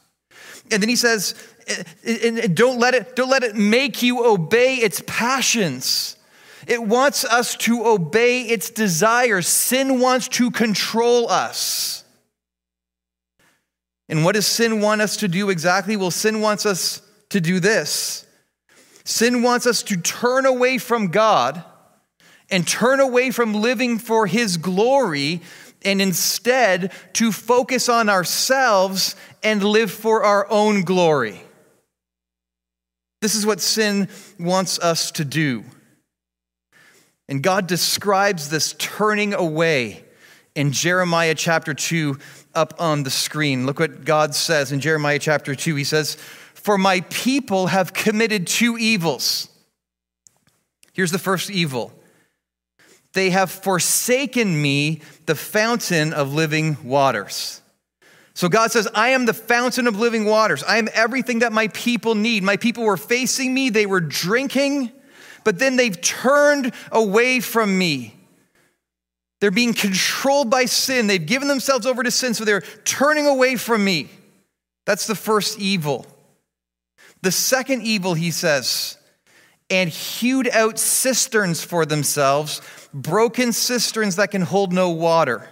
And 0.72 0.82
then 0.82 0.90
he 0.90 0.96
says, 0.96 1.36
eh, 1.68 1.84
eh, 2.04 2.28
and 2.28 2.58
don't 2.58 2.80
let 2.80 2.96
it, 2.96 3.16
don't 3.16 3.30
let 3.30 3.44
it 3.44 3.56
make 3.56 4.02
you 4.02 4.26
obey 4.26 4.78
its 4.78 5.04
passions. 5.06 6.18
It 6.66 6.82
wants 6.82 7.24
us 7.24 7.56
to 7.58 7.86
obey 7.86 8.42
its 8.42 8.72
desires. 8.72 9.48
Sin 9.48 10.00
wants 10.00 10.28
to 10.30 10.50
control 10.50 11.30
us. 11.30 12.04
And 14.10 14.26
what 14.26 14.36
does 14.36 14.48
sin 14.48 14.82
want 14.82 15.02
us 15.02 15.18
to 15.18 15.28
do 15.28 15.50
exactly? 15.50 15.96
Well, 15.96 16.12
sin 16.12 16.42
wants 16.42 16.66
us 16.66 17.02
to 17.30 17.42
do 17.42 17.60
this. 17.60 18.26
Sin 19.04 19.42
wants 19.42 19.66
us 19.66 19.84
to 19.84 19.98
turn 19.98 20.46
away 20.46 20.78
from 20.78 21.08
God 21.08 21.64
and 22.50 22.68
turn 22.68 23.00
away 23.00 23.32
from 23.32 23.54
living 23.54 24.00
for 24.00 24.28
His 24.28 24.58
glory 24.58 25.42
and 25.84 26.02
instead 26.02 26.92
to 27.14 27.32
focus 27.32 27.90
on 27.90 28.10
ourselves 28.10 29.16
and 29.44 29.64
live 29.64 29.92
for 29.92 30.24
our 30.24 30.50
own 30.50 30.84
glory. 30.84 31.42
This 33.22 33.36
is 33.36 33.46
what 33.46 33.62
sin 33.62 34.10
wants 34.40 34.80
us 34.80 35.12
to 35.12 35.26
do. 35.26 35.64
And 37.30 37.44
God 37.44 37.68
describes 37.68 38.50
this 38.50 38.74
turning 38.78 39.34
away 39.34 40.04
in 40.56 40.72
Jeremiah 40.72 41.36
chapter 41.36 41.74
2 41.74 42.18
up 42.56 42.74
on 42.80 43.04
the 43.04 43.10
screen. 43.10 43.66
Look 43.66 43.80
what 43.80 44.06
God 44.06 44.34
says 44.34 44.72
in 44.72 44.80
Jeremiah 44.80 45.20
chapter 45.20 45.54
2. 45.54 45.76
He 45.76 45.84
says, 45.84 46.18
For 46.68 46.78
my 46.78 47.00
people 47.00 47.68
have 47.68 47.94
committed 47.94 48.46
two 48.46 48.78
evils. 48.78 49.48
Here's 50.92 51.12
the 51.12 51.18
first 51.18 51.50
evil 51.50 51.94
they 53.14 53.30
have 53.30 53.50
forsaken 53.50 54.62
me, 54.62 55.00
the 55.28 55.36
fountain 55.36 56.12
of 56.12 56.34
living 56.34 56.76
waters. 56.84 57.62
So 58.34 58.50
God 58.50 58.72
says, 58.72 58.86
I 58.94 59.12
am 59.12 59.26
the 59.26 59.34
fountain 59.34 59.88
of 59.88 59.98
living 59.98 60.26
waters. 60.26 60.62
I 60.62 60.78
am 60.78 60.90
everything 60.94 61.40
that 61.40 61.54
my 61.54 61.70
people 61.70 62.16
need. 62.16 62.44
My 62.44 62.58
people 62.58 62.84
were 62.84 62.98
facing 62.98 63.54
me, 63.54 63.70
they 63.70 63.86
were 63.86 64.02
drinking, 64.02 64.92
but 65.46 65.60
then 65.60 65.78
they've 65.78 66.02
turned 66.02 66.74
away 66.92 67.40
from 67.40 67.78
me. 67.78 68.14
They're 69.40 69.52
being 69.52 69.74
controlled 69.74 70.50
by 70.50 70.66
sin. 70.66 71.08
They've 71.08 71.26
given 71.26 71.48
themselves 71.48 71.86
over 71.86 72.04
to 72.04 72.12
sin, 72.12 72.34
so 72.34 72.44
they're 72.44 72.66
turning 72.84 73.26
away 73.26 73.56
from 73.56 73.86
me. 73.86 74.10
That's 74.86 75.08
the 75.08 75.16
first 75.16 75.60
evil. 75.60 76.06
The 77.28 77.32
second 77.34 77.82
evil, 77.82 78.14
he 78.14 78.32
says, 78.32 78.98
and 79.70 79.90
hewed 79.90 80.48
out 80.48 80.80
cisterns 80.80 81.62
for 81.62 81.86
themselves, 81.86 82.62
broken 82.94 83.52
cisterns 83.52 84.16
that 84.16 84.32
can 84.32 84.44
hold 84.44 84.72
no 84.72 84.92
water. 84.92 85.50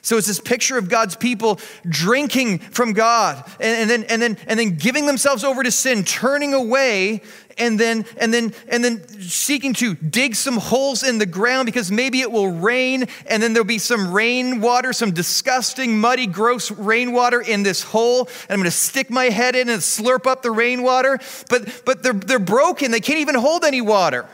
So 0.00 0.16
it's 0.16 0.28
this 0.28 0.38
picture 0.38 0.78
of 0.78 0.88
God's 0.88 1.16
people 1.16 1.58
drinking 1.88 2.60
from 2.60 2.92
God 2.92 3.44
and, 3.58 3.80
and, 3.80 3.90
then, 3.90 4.04
and, 4.04 4.22
then, 4.22 4.38
and 4.46 4.60
then 4.60 4.76
giving 4.76 5.06
themselves 5.06 5.42
over 5.42 5.64
to 5.64 5.72
sin, 5.72 6.04
turning 6.04 6.54
away, 6.54 7.22
and 7.58 7.78
then, 7.78 8.04
and, 8.16 8.32
then, 8.32 8.52
and 8.68 8.84
then 8.84 9.06
seeking 9.20 9.72
to 9.74 9.94
dig 9.94 10.34
some 10.34 10.56
holes 10.56 11.02
in 11.02 11.18
the 11.18 11.26
ground 11.26 11.66
because 11.66 11.90
maybe 11.90 12.20
it 12.20 12.30
will 12.30 12.50
rain, 12.50 13.06
and 13.26 13.42
then 13.42 13.52
there'll 13.52 13.66
be 13.66 13.78
some 13.78 14.12
rainwater, 14.12 14.92
some 14.92 15.12
disgusting, 15.12 15.98
muddy, 15.98 16.26
gross 16.26 16.70
rainwater 16.70 17.40
in 17.40 17.62
this 17.62 17.82
hole. 17.82 18.28
And 18.48 18.50
I'm 18.50 18.58
going 18.58 18.64
to 18.64 18.70
stick 18.70 19.10
my 19.10 19.26
head 19.26 19.54
in 19.54 19.68
and 19.68 19.80
slurp 19.80 20.26
up 20.26 20.42
the 20.42 20.50
rainwater. 20.50 21.18
But, 21.48 21.82
but 21.84 22.02
they're, 22.02 22.12
they're 22.12 22.38
broken, 22.38 22.90
they 22.90 23.00
can't 23.00 23.20
even 23.20 23.34
hold 23.34 23.64
any 23.64 23.80
water. 23.80 24.26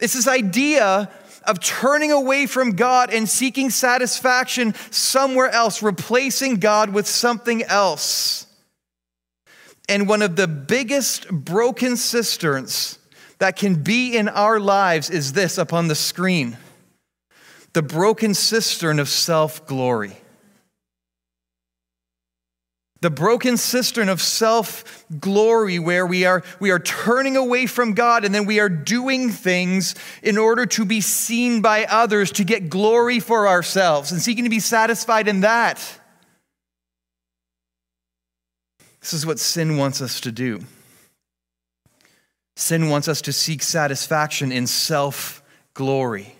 It's 0.00 0.14
this 0.14 0.26
idea 0.26 1.10
of 1.46 1.60
turning 1.60 2.12
away 2.12 2.46
from 2.46 2.72
God 2.72 3.12
and 3.12 3.28
seeking 3.28 3.70
satisfaction 3.70 4.74
somewhere 4.90 5.48
else, 5.48 5.82
replacing 5.82 6.56
God 6.56 6.90
with 6.90 7.06
something 7.06 7.62
else. 7.62 8.46
And 9.88 10.08
one 10.08 10.22
of 10.22 10.36
the 10.36 10.48
biggest 10.48 11.28
broken 11.28 11.96
cisterns 11.96 12.98
that 13.38 13.56
can 13.56 13.82
be 13.82 14.16
in 14.16 14.28
our 14.28 14.60
lives 14.60 15.10
is 15.10 15.32
this 15.32 15.58
up 15.58 15.72
on 15.72 15.88
the 15.88 15.94
screen. 15.94 16.56
The 17.72 17.82
broken 17.82 18.34
cistern 18.34 18.98
of 18.98 19.08
self 19.08 19.66
glory 19.66 20.16
the 23.02 23.10
broken 23.10 23.56
cistern 23.56 24.08
of 24.08 24.22
self 24.22 25.04
glory 25.18 25.80
where 25.80 26.06
we 26.06 26.24
are, 26.24 26.44
we 26.60 26.70
are 26.70 26.78
turning 26.78 27.36
away 27.36 27.66
from 27.66 27.94
God 27.94 28.24
and 28.24 28.32
then 28.32 28.46
we 28.46 28.60
are 28.60 28.68
doing 28.68 29.28
things 29.28 29.96
in 30.22 30.38
order 30.38 30.66
to 30.66 30.84
be 30.84 31.00
seen 31.00 31.60
by 31.62 31.84
others, 31.84 32.30
to 32.32 32.44
get 32.44 32.70
glory 32.70 33.18
for 33.18 33.48
ourselves. 33.48 34.12
And 34.12 34.22
seeking 34.22 34.44
to 34.44 34.50
be 34.50 34.60
satisfied 34.60 35.26
in 35.26 35.40
that. 35.40 35.82
This 39.02 39.12
is 39.12 39.26
what 39.26 39.38
sin 39.38 39.76
wants 39.76 40.00
us 40.00 40.20
to 40.20 40.32
do. 40.32 40.60
Sin 42.56 42.88
wants 42.88 43.08
us 43.08 43.20
to 43.22 43.32
seek 43.32 43.62
satisfaction 43.62 44.52
in 44.52 44.66
self 44.66 45.42
glory. 45.74 46.36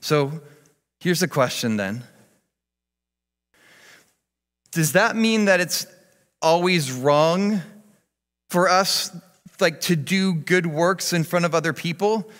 So 0.00 0.40
here's 1.00 1.20
the 1.20 1.28
question 1.28 1.76
then 1.76 2.04
does 4.70 4.92
that 4.92 5.16
mean 5.16 5.46
that 5.46 5.60
it's 5.60 5.86
always 6.40 6.92
wrong 6.92 7.60
for 8.48 8.68
us 8.68 9.14
like 9.60 9.80
to 9.82 9.96
do 9.96 10.32
good 10.32 10.64
works 10.64 11.12
in 11.12 11.24
front 11.24 11.44
of 11.44 11.54
other 11.54 11.72
people? 11.72 12.30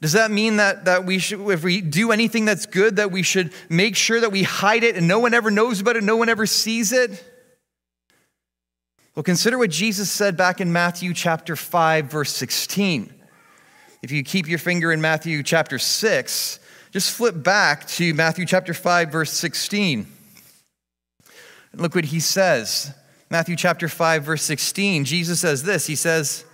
Does 0.00 0.12
that 0.12 0.30
mean 0.30 0.56
that, 0.56 0.84
that 0.84 1.04
we 1.04 1.18
should, 1.18 1.40
if 1.48 1.64
we 1.64 1.80
do 1.80 2.12
anything 2.12 2.44
that's 2.44 2.66
good, 2.66 2.96
that 2.96 3.10
we 3.10 3.22
should 3.22 3.52
make 3.68 3.96
sure 3.96 4.20
that 4.20 4.30
we 4.30 4.42
hide 4.42 4.84
it 4.84 4.94
and 4.94 5.08
no 5.08 5.18
one 5.18 5.34
ever 5.34 5.50
knows 5.50 5.80
about 5.80 5.96
it, 5.96 6.04
no 6.04 6.16
one 6.16 6.28
ever 6.28 6.46
sees 6.46 6.92
it? 6.92 7.22
Well, 9.16 9.22
consider 9.22 9.56
what 9.56 9.70
Jesus 9.70 10.10
said 10.10 10.36
back 10.36 10.60
in 10.60 10.70
Matthew 10.74 11.14
chapter 11.14 11.56
5, 11.56 12.04
verse 12.04 12.36
16. 12.36 13.10
If 14.02 14.12
you 14.12 14.22
keep 14.22 14.46
your 14.46 14.58
finger 14.58 14.92
in 14.92 15.00
Matthew 15.00 15.42
chapter 15.42 15.78
6, 15.78 16.60
just 16.92 17.16
flip 17.16 17.42
back 17.42 17.86
to 17.88 18.12
Matthew 18.12 18.44
chapter 18.44 18.74
5, 18.74 19.10
verse 19.10 19.32
16. 19.32 20.06
Look 21.72 21.94
what 21.94 22.04
he 22.04 22.20
says. 22.20 22.92
Matthew 23.30 23.56
chapter 23.56 23.88
5 23.88 24.22
verse 24.22 24.42
16. 24.42 25.06
Jesus 25.06 25.40
says 25.40 25.62
this. 25.62 25.86
He 25.86 25.96
says 25.96 26.44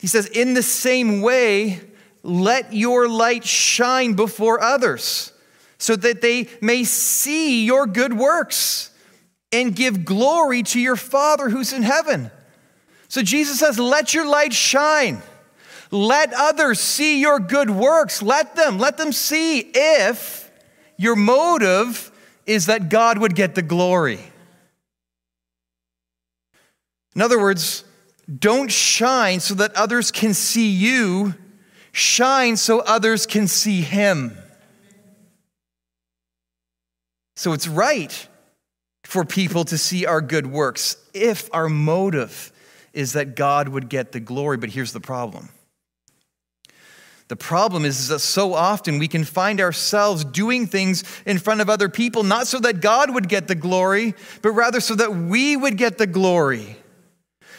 He 0.00 0.06
says 0.06 0.26
in 0.26 0.54
the 0.54 0.62
same 0.62 1.20
way 1.20 1.80
let 2.22 2.72
your 2.72 3.08
light 3.08 3.44
shine 3.44 4.14
before 4.14 4.62
others 4.62 5.32
so 5.78 5.96
that 5.96 6.22
they 6.22 6.48
may 6.62 6.84
see 6.84 7.64
your 7.64 7.86
good 7.86 8.14
works 8.14 8.90
and 9.52 9.74
give 9.74 10.04
glory 10.04 10.62
to 10.62 10.80
your 10.80 10.96
Father 10.96 11.48
who's 11.48 11.72
in 11.72 11.82
heaven. 11.82 12.30
So 13.08 13.22
Jesus 13.22 13.58
says 13.58 13.78
let 13.78 14.14
your 14.14 14.26
light 14.26 14.52
shine. 14.52 15.22
Let 15.90 16.32
others 16.34 16.80
see 16.80 17.20
your 17.20 17.38
good 17.40 17.70
works. 17.70 18.20
Let 18.20 18.56
them, 18.56 18.78
let 18.78 18.98
them 18.98 19.12
see 19.12 19.60
if 19.60 20.50
your 20.98 21.16
motive 21.16 22.10
is 22.44 22.66
that 22.66 22.90
God 22.90 23.18
would 23.18 23.34
get 23.34 23.54
the 23.54 23.62
glory. 23.62 24.20
In 27.14 27.22
other 27.22 27.38
words, 27.38 27.84
don't 28.38 28.70
shine 28.70 29.40
so 29.40 29.54
that 29.54 29.74
others 29.74 30.10
can 30.10 30.34
see 30.34 30.68
you, 30.68 31.34
shine 31.92 32.56
so 32.56 32.80
others 32.80 33.24
can 33.24 33.48
see 33.48 33.80
Him. 33.80 34.36
So 37.36 37.54
it's 37.54 37.66
right 37.66 38.28
for 39.08 39.24
people 39.24 39.64
to 39.64 39.78
see 39.78 40.04
our 40.04 40.20
good 40.20 40.46
works 40.46 40.98
if 41.14 41.48
our 41.54 41.66
motive 41.66 42.52
is 42.92 43.14
that 43.14 43.34
God 43.34 43.70
would 43.70 43.88
get 43.88 44.12
the 44.12 44.20
glory. 44.20 44.58
But 44.58 44.68
here's 44.68 44.92
the 44.92 45.00
problem 45.00 45.48
the 47.28 47.36
problem 47.36 47.86
is, 47.86 48.00
is, 48.00 48.08
that 48.08 48.18
so 48.18 48.52
often 48.52 48.98
we 48.98 49.08
can 49.08 49.24
find 49.24 49.62
ourselves 49.62 50.26
doing 50.26 50.66
things 50.66 51.04
in 51.24 51.38
front 51.38 51.62
of 51.62 51.70
other 51.70 51.88
people, 51.88 52.22
not 52.22 52.46
so 52.46 52.58
that 52.58 52.82
God 52.82 53.14
would 53.14 53.30
get 53.30 53.48
the 53.48 53.54
glory, 53.54 54.14
but 54.42 54.50
rather 54.50 54.78
so 54.78 54.94
that 54.96 55.14
we 55.14 55.56
would 55.56 55.78
get 55.78 55.96
the 55.96 56.06
glory. 56.06 56.76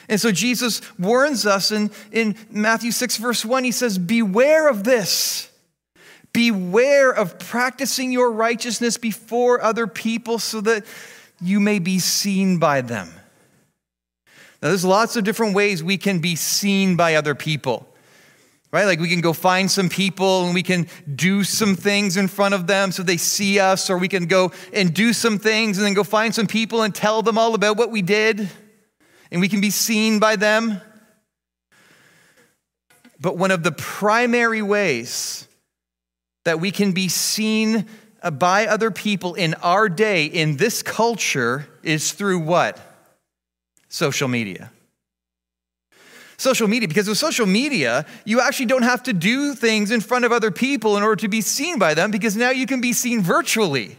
And 0.07 0.21
so 0.21 0.31
Jesus 0.31 0.81
warns 0.99 1.47
us 1.47 1.71
in, 1.71 1.89
in 2.11 2.35
Matthew 2.51 2.91
6, 2.91 3.17
verse 3.17 3.43
1, 3.43 3.63
he 3.63 3.71
says, 3.71 3.97
Beware 3.97 4.69
of 4.69 4.83
this. 4.83 5.49
Beware 6.31 7.09
of 7.11 7.39
practicing 7.39 8.11
your 8.11 8.31
righteousness 8.31 8.97
before 8.97 9.63
other 9.63 9.87
people 9.87 10.37
so 10.37 10.61
that 10.61 10.85
you 11.41 11.59
may 11.59 11.79
be 11.79 11.99
seen 11.99 12.57
by 12.59 12.81
them. 12.81 13.09
Now, 14.61 14.69
there's 14.69 14.85
lots 14.85 15.15
of 15.15 15.23
different 15.23 15.55
ways 15.55 15.83
we 15.83 15.97
can 15.97 16.19
be 16.19 16.35
seen 16.35 16.95
by 16.95 17.15
other 17.15 17.35
people 17.35 17.89
right? 18.71 18.85
Like 18.85 18.99
we 18.99 19.09
can 19.09 19.21
go 19.21 19.33
find 19.33 19.69
some 19.69 19.89
people 19.89 20.45
and 20.45 20.53
we 20.53 20.63
can 20.63 20.87
do 21.15 21.43
some 21.43 21.75
things 21.75 22.17
in 22.17 22.27
front 22.27 22.53
of 22.53 22.67
them 22.67 22.91
so 22.91 23.03
they 23.03 23.17
see 23.17 23.59
us, 23.59 23.89
or 23.89 23.97
we 23.97 24.07
can 24.07 24.27
go 24.27 24.51
and 24.73 24.93
do 24.93 25.13
some 25.13 25.39
things 25.39 25.77
and 25.77 25.85
then 25.85 25.93
go 25.93 26.03
find 26.03 26.33
some 26.33 26.47
people 26.47 26.83
and 26.83 26.93
tell 26.93 27.21
them 27.21 27.37
all 27.37 27.55
about 27.55 27.77
what 27.77 27.91
we 27.91 28.01
did 28.01 28.49
and 29.31 29.41
we 29.41 29.49
can 29.49 29.61
be 29.61 29.69
seen 29.69 30.19
by 30.19 30.35
them. 30.35 30.81
But 33.19 33.37
one 33.37 33.51
of 33.51 33.63
the 33.63 33.71
primary 33.71 34.61
ways 34.61 35.47
that 36.45 36.59
we 36.59 36.71
can 36.71 36.93
be 36.93 37.09
seen 37.09 37.87
Uh, 38.21 38.31
by 38.31 38.67
other 38.67 38.91
people 38.91 39.33
in 39.35 39.53
our 39.55 39.87
day, 39.89 40.25
in 40.25 40.57
this 40.57 40.83
culture, 40.83 41.67
is 41.83 42.11
through 42.11 42.39
what? 42.39 42.79
Social 43.87 44.27
media 44.27 44.71
social 46.39 46.67
media 46.67 46.87
because 46.87 47.07
with 47.07 47.17
social 47.17 47.45
media, 47.45 48.05
you 48.25 48.39
actually 48.39 48.65
don't 48.65 48.83
have 48.83 49.03
to 49.03 49.13
do 49.13 49.53
things 49.53 49.91
in 49.91 50.01
front 50.01 50.25
of 50.25 50.31
other 50.31 50.51
people 50.51 50.97
in 50.97 51.03
order 51.03 51.17
to 51.17 51.27
be 51.27 51.41
seen 51.41 51.77
by 51.77 51.93
them 51.93 52.11
because 52.11 52.35
now 52.35 52.49
you 52.49 52.65
can 52.65 52.81
be 52.81 52.93
seen 52.93 53.21
virtually. 53.21 53.97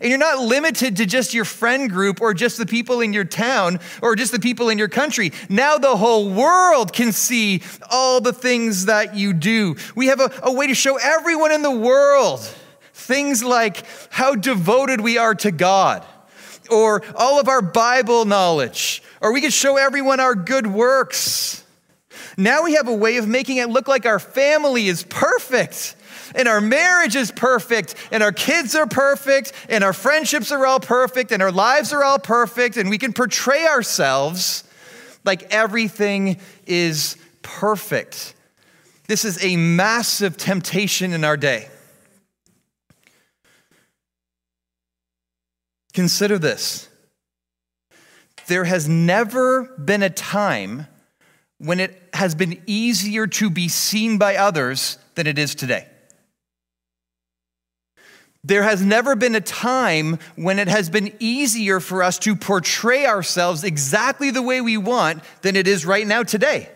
And 0.00 0.10
you're 0.10 0.18
not 0.18 0.40
limited 0.40 0.96
to 0.98 1.06
just 1.06 1.32
your 1.32 1.44
friend 1.44 1.88
group 1.88 2.20
or 2.20 2.34
just 2.34 2.58
the 2.58 2.66
people 2.66 3.00
in 3.00 3.12
your 3.12 3.24
town 3.24 3.78
or 4.02 4.16
just 4.16 4.32
the 4.32 4.40
people 4.40 4.68
in 4.68 4.76
your 4.76 4.88
country. 4.88 5.32
Now 5.48 5.78
the 5.78 5.96
whole 5.96 6.28
world 6.28 6.92
can 6.92 7.12
see 7.12 7.62
all 7.90 8.20
the 8.20 8.32
things 8.32 8.86
that 8.86 9.14
you 9.14 9.32
do. 9.32 9.76
We 9.94 10.08
have 10.08 10.20
a, 10.20 10.30
a 10.42 10.52
way 10.52 10.66
to 10.66 10.74
show 10.74 10.96
everyone 10.96 11.52
in 11.52 11.62
the 11.62 11.70
world 11.70 12.40
things 12.94 13.44
like 13.44 13.84
how 14.10 14.34
devoted 14.34 15.00
we 15.00 15.18
are 15.18 15.34
to 15.34 15.50
God 15.50 16.04
or 16.70 17.02
all 17.14 17.38
of 17.38 17.48
our 17.48 17.60
Bible 17.60 18.24
knowledge 18.24 19.02
or 19.20 19.32
we 19.32 19.40
could 19.40 19.52
show 19.52 19.76
everyone 19.76 20.20
our 20.20 20.34
good 20.34 20.66
works. 20.66 21.64
Now 22.36 22.62
we 22.62 22.74
have 22.74 22.88
a 22.88 22.94
way 22.94 23.16
of 23.16 23.28
making 23.28 23.58
it 23.58 23.68
look 23.68 23.88
like 23.88 24.06
our 24.06 24.18
family 24.18 24.86
is 24.86 25.02
perfect 25.04 25.96
and 26.34 26.48
our 26.48 26.60
marriage 26.60 27.16
is 27.16 27.30
perfect, 27.30 27.94
and 28.10 28.22
our 28.22 28.32
kids 28.32 28.74
are 28.74 28.86
perfect, 28.86 29.52
and 29.68 29.84
our 29.84 29.92
friendships 29.92 30.50
are 30.50 30.66
all 30.66 30.80
perfect, 30.80 31.30
and 31.30 31.42
our 31.42 31.52
lives 31.52 31.92
are 31.92 32.02
all 32.02 32.18
perfect, 32.18 32.76
and 32.76 32.90
we 32.90 32.98
can 32.98 33.12
portray 33.12 33.66
ourselves 33.66 34.64
like 35.24 35.52
everything 35.52 36.38
is 36.66 37.16
perfect. 37.42 38.34
This 39.06 39.24
is 39.24 39.42
a 39.44 39.56
massive 39.56 40.36
temptation 40.36 41.12
in 41.12 41.24
our 41.24 41.36
day. 41.36 41.68
Consider 45.94 46.38
this 46.38 46.88
there 48.46 48.64
has 48.64 48.86
never 48.88 49.62
been 49.62 50.02
a 50.02 50.10
time 50.10 50.86
when 51.58 51.80
it 51.80 52.10
has 52.12 52.34
been 52.34 52.60
easier 52.66 53.26
to 53.26 53.48
be 53.48 53.68
seen 53.68 54.18
by 54.18 54.36
others 54.36 54.98
than 55.14 55.26
it 55.26 55.38
is 55.38 55.54
today. 55.54 55.86
There 58.42 58.64
has 58.64 58.82
never 58.82 59.16
been 59.16 59.34
a 59.34 59.40
time 59.40 60.18
when 60.36 60.58
it 60.58 60.68
has 60.68 60.90
been 60.90 61.14
easier 61.18 61.80
for 61.80 62.02
us 62.02 62.18
to 62.20 62.36
portray 62.36 63.06
ourselves 63.06 63.64
exactly 63.64 64.30
the 64.30 64.42
way 64.42 64.60
we 64.60 64.76
want 64.76 65.22
than 65.40 65.56
it 65.56 65.66
is 65.66 65.86
right 65.86 66.06
now 66.06 66.22
today. 66.22 66.68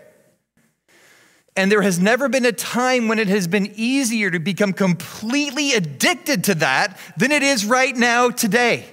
And 1.54 1.70
there 1.70 1.82
has 1.82 1.98
never 1.98 2.30
been 2.30 2.46
a 2.46 2.52
time 2.52 3.08
when 3.08 3.18
it 3.18 3.28
has 3.28 3.46
been 3.46 3.70
easier 3.74 4.30
to 4.30 4.38
become 4.38 4.72
completely 4.72 5.72
addicted 5.72 6.44
to 6.44 6.54
that 6.54 6.98
than 7.18 7.32
it 7.32 7.42
is 7.42 7.66
right 7.66 7.94
now 7.94 8.30
today. 8.30 8.86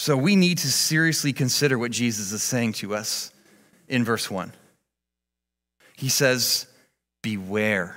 So 0.00 0.16
we 0.16 0.36
need 0.36 0.58
to 0.58 0.70
seriously 0.70 1.32
consider 1.32 1.76
what 1.76 1.90
Jesus 1.90 2.30
is 2.30 2.40
saying 2.40 2.74
to 2.74 2.94
us 2.94 3.32
in 3.88 4.04
verse 4.04 4.30
1. 4.30 4.52
He 5.96 6.08
says, 6.08 6.68
Beware 7.20 7.96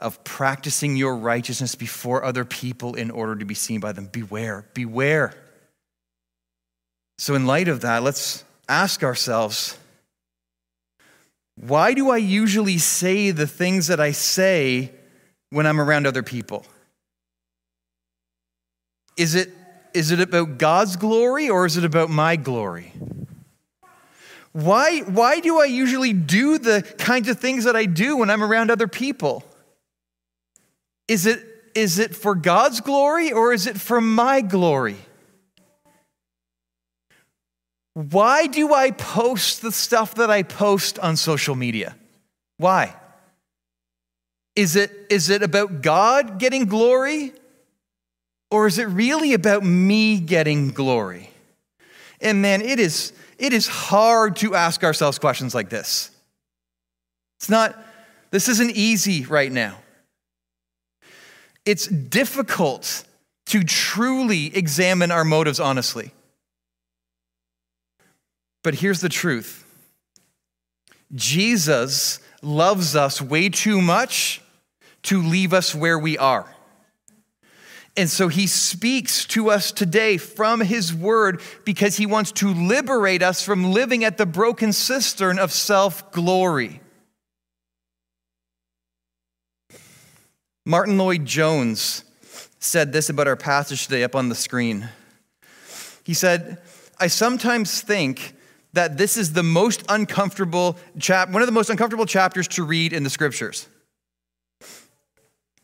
of 0.00 0.24
practicing 0.24 0.96
your 0.96 1.14
righteousness 1.14 1.74
before 1.74 2.24
other 2.24 2.46
people 2.46 2.94
in 2.94 3.10
order 3.10 3.36
to 3.36 3.44
be 3.44 3.52
seen 3.52 3.80
by 3.80 3.92
them. 3.92 4.06
Beware, 4.06 4.64
beware. 4.72 5.34
So, 7.18 7.34
in 7.34 7.46
light 7.46 7.68
of 7.68 7.82
that, 7.82 8.02
let's 8.02 8.42
ask 8.66 9.02
ourselves 9.02 9.76
why 11.56 11.92
do 11.92 12.08
I 12.08 12.16
usually 12.16 12.78
say 12.78 13.30
the 13.30 13.46
things 13.46 13.88
that 13.88 14.00
I 14.00 14.12
say 14.12 14.90
when 15.50 15.66
I'm 15.66 15.82
around 15.82 16.06
other 16.06 16.22
people? 16.22 16.64
Is 19.18 19.34
it 19.34 19.50
is 19.94 20.10
it 20.10 20.20
about 20.20 20.58
God's 20.58 20.96
glory 20.96 21.48
or 21.48 21.64
is 21.64 21.76
it 21.76 21.84
about 21.84 22.10
my 22.10 22.36
glory? 22.36 22.92
Why, 24.52 25.00
why 25.00 25.40
do 25.40 25.60
I 25.60 25.64
usually 25.64 26.12
do 26.12 26.58
the 26.58 26.82
kinds 26.98 27.28
of 27.28 27.38
things 27.38 27.64
that 27.64 27.74
I 27.74 27.86
do 27.86 28.18
when 28.18 28.30
I'm 28.30 28.42
around 28.42 28.70
other 28.70 28.88
people? 28.88 29.44
Is 31.08 31.26
it, 31.26 31.44
is 31.74 31.98
it 31.98 32.14
for 32.14 32.34
God's 32.34 32.80
glory 32.80 33.32
or 33.32 33.52
is 33.52 33.66
it 33.66 33.80
for 33.80 34.00
my 34.00 34.40
glory? 34.40 34.96
Why 37.94 38.48
do 38.48 38.74
I 38.74 38.90
post 38.90 39.62
the 39.62 39.72
stuff 39.72 40.16
that 40.16 40.30
I 40.30 40.42
post 40.42 40.98
on 40.98 41.16
social 41.16 41.54
media? 41.54 41.96
Why? 42.58 42.94
Is 44.56 44.76
it, 44.76 44.92
is 45.10 45.30
it 45.30 45.42
about 45.42 45.82
God 45.82 46.38
getting 46.38 46.66
glory 46.66 47.32
or 48.54 48.68
is 48.68 48.78
it 48.78 48.84
really 48.84 49.34
about 49.34 49.64
me 49.64 50.20
getting 50.20 50.68
glory? 50.68 51.28
And 52.20 52.40
man, 52.40 52.62
it 52.62 52.78
is, 52.78 53.12
it 53.36 53.52
is 53.52 53.66
hard 53.66 54.36
to 54.36 54.54
ask 54.54 54.84
ourselves 54.84 55.18
questions 55.18 55.56
like 55.56 55.70
this. 55.70 56.12
It's 57.40 57.50
not, 57.50 57.76
this 58.30 58.48
isn't 58.48 58.70
easy 58.70 59.24
right 59.24 59.50
now. 59.50 59.78
It's 61.66 61.88
difficult 61.88 63.02
to 63.46 63.64
truly 63.64 64.56
examine 64.56 65.10
our 65.10 65.24
motives 65.24 65.58
honestly. 65.58 66.12
But 68.62 68.76
here's 68.76 69.00
the 69.00 69.08
truth 69.08 69.66
Jesus 71.12 72.20
loves 72.40 72.94
us 72.94 73.20
way 73.20 73.48
too 73.48 73.82
much 73.82 74.40
to 75.02 75.20
leave 75.20 75.52
us 75.52 75.74
where 75.74 75.98
we 75.98 76.16
are. 76.16 76.53
And 77.96 78.10
so 78.10 78.26
he 78.28 78.48
speaks 78.48 79.24
to 79.26 79.50
us 79.50 79.70
today 79.70 80.16
from 80.16 80.60
his 80.60 80.92
word 80.92 81.40
because 81.64 81.96
he 81.96 82.06
wants 82.06 82.32
to 82.32 82.52
liberate 82.52 83.22
us 83.22 83.44
from 83.44 83.72
living 83.72 84.02
at 84.04 84.18
the 84.18 84.26
broken 84.26 84.72
cistern 84.72 85.38
of 85.38 85.52
self 85.52 86.10
glory. 86.10 86.80
Martyn 90.66 90.98
Lloyd-Jones 90.98 92.04
said 92.58 92.92
this 92.92 93.10
about 93.10 93.28
our 93.28 93.36
passage 93.36 93.84
today 93.84 94.02
up 94.02 94.16
on 94.16 94.28
the 94.28 94.34
screen. 94.34 94.88
He 96.02 96.14
said, 96.14 96.58
I 96.98 97.06
sometimes 97.06 97.80
think 97.80 98.34
that 98.72 98.96
this 98.96 99.16
is 99.16 99.34
the 99.34 99.42
most 99.42 99.84
uncomfortable 99.88 100.76
chap, 100.98 101.30
one 101.30 101.42
of 101.42 101.46
the 101.46 101.52
most 101.52 101.70
uncomfortable 101.70 102.06
chapters 102.06 102.48
to 102.48 102.64
read 102.64 102.92
in 102.92 103.04
the 103.04 103.10
scriptures. 103.10 103.68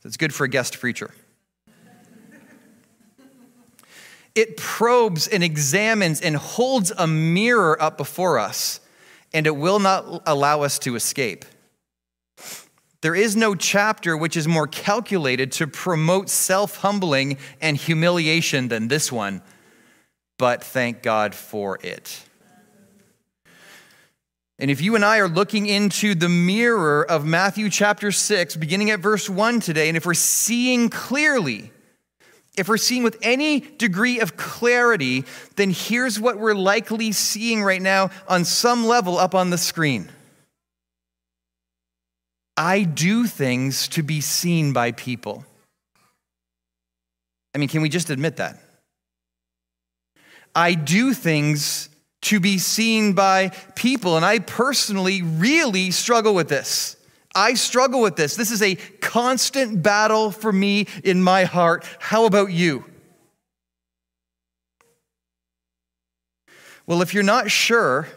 It's 0.05 0.17
good 0.17 0.33
for 0.33 0.45
a 0.45 0.49
guest 0.49 0.79
preacher. 0.79 1.11
It 4.35 4.57
probes 4.57 5.27
and 5.27 5.43
examines 5.43 6.21
and 6.21 6.37
holds 6.37 6.93
a 6.97 7.07
mirror 7.07 7.81
up 7.81 7.97
before 7.97 8.39
us, 8.39 8.81
and 9.33 9.47
it 9.47 9.57
will 9.57 9.79
not 9.79 10.23
allow 10.27 10.63
us 10.63 10.79
to 10.81 10.95
escape. 10.95 11.45
There 13.03 13.15
is 13.15 13.35
no 13.35 13.55
chapter 13.55 14.17
which 14.17 14.37
is 14.37 14.47
more 14.47 14.67
calculated 14.67 15.53
to 15.53 15.67
promote 15.67 16.29
self 16.29 16.77
humbling 16.77 17.39
and 17.61 17.77
humiliation 17.77 18.69
than 18.69 18.89
this 18.89 19.11
one, 19.11 19.43
but 20.39 20.63
thank 20.63 21.03
God 21.03 21.35
for 21.35 21.79
it. 21.83 22.25
And 24.59 24.71
if 24.71 24.83
you 24.83 24.95
and 24.95 25.03
I 25.03 25.19
are 25.19 25.29
looking 25.29 25.67
into 25.67 26.15
the 26.15 26.29
mirror 26.29 27.03
of 27.03 27.25
Matthew 27.25 27.71
chapter 27.71 28.13
6, 28.13 28.57
beginning 28.57 28.91
at 28.91 29.01
verse 29.01 29.31
1 29.31 29.61
today, 29.61 29.89
and 29.89 29.97
if 29.97 30.05
we're 30.05 30.13
seeing 30.13 30.91
clearly, 30.91 31.73
if 32.57 32.69
we're 32.69 32.77
seeing 32.77 33.03
with 33.03 33.17
any 33.23 33.61
degree 33.61 34.21
of 34.21 34.37
clarity, 34.37 35.25
then 35.57 35.71
here's 35.71 36.19
what 36.19 36.39
we're 36.39 36.55
likely 36.55 37.13
seeing 37.13 37.63
right 37.63 37.81
now 37.81 38.11
on 38.29 38.45
some 38.45 38.87
level 38.87 39.19
up 39.19 39.35
on 39.35 39.51
the 39.51 39.59
screen. 39.59 40.11
I 42.57 42.83
do 42.83 43.27
things 43.27 43.89
to 43.89 44.03
be 44.03 44.21
seen 44.21 44.73
by 44.73 44.93
people. 44.93 45.45
I 47.55 47.59
mean, 47.59 47.69
can 47.69 47.83
we 47.83 47.89
just 47.89 48.11
admit 48.11 48.37
that? 48.37 48.59
I 50.55 50.75
do 50.75 51.15
things 51.15 51.89
to 52.23 52.41
be 52.41 52.59
seen 52.59 53.15
by 53.15 53.49
people, 53.77 54.17
and 54.17 54.27
I 54.27 54.41
personally 54.41 55.23
really 55.23 55.91
struggle 55.91 56.35
with 56.35 56.49
this. 56.49 56.97
I 57.35 57.55
struggle 57.55 58.01
with 58.01 58.17
this. 58.17 58.35
This 58.35 58.51
is 58.51 58.63
a 58.63 58.75
constant 58.75 59.83
battle 59.83 60.31
for 60.31 60.53
me 60.53 60.87
in 61.05 61.23
my 61.23 61.45
heart. 61.45 61.87
How 62.01 62.25
about 62.27 62.51
you? 62.51 62.85
Well, 66.87 67.03
if 67.03 67.15
you're 67.15 67.23
not 67.23 67.51
sure, 67.51 68.09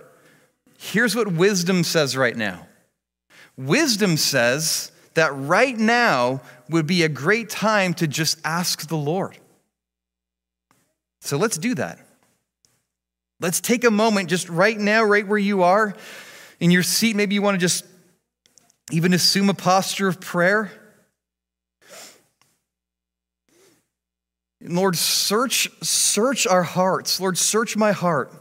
here's 0.80 1.15
what 1.15 1.28
wisdom 1.28 1.84
says 1.84 2.17
right 2.17 2.36
now. 2.36 2.67
Wisdom 3.56 4.17
says 4.17 4.91
that 5.13 5.32
right 5.36 5.78
now 5.78 6.41
would 6.69 6.88
be 6.88 7.04
a 7.04 7.10
great 7.10 7.52
time 7.52 7.93
to 7.95 8.08
just 8.08 8.39
ask 8.43 8.88
the 8.88 8.97
Lord. 8.97 9.38
So 11.21 11.38
let's 11.38 11.58
do 11.58 11.76
that. 11.76 11.99
Let's 13.39 13.62
take 13.62 13.84
a 13.84 13.91
moment 13.91 14.30
just 14.30 14.49
right 14.49 14.78
now, 14.78 15.04
right 15.04 15.28
where 15.28 15.38
you 15.38 15.63
are 15.63 15.95
in 16.60 16.71
your 16.71 16.82
seat. 16.82 17.15
Maybe 17.15 17.36
you 17.36 17.41
want 17.41 17.56
to 17.56 17.60
just 17.60 17.86
even 18.91 19.13
assume 19.13 19.50
a 19.50 19.54
posture 19.54 20.08
of 20.08 20.19
prayer. 20.19 20.72
Lord, 24.62 24.96
search, 24.96 25.69
search 25.82 26.48
our 26.48 26.63
hearts. 26.63 27.19
Lord, 27.19 27.38
search 27.38 27.76
my 27.76 27.91
heart. 27.91 28.32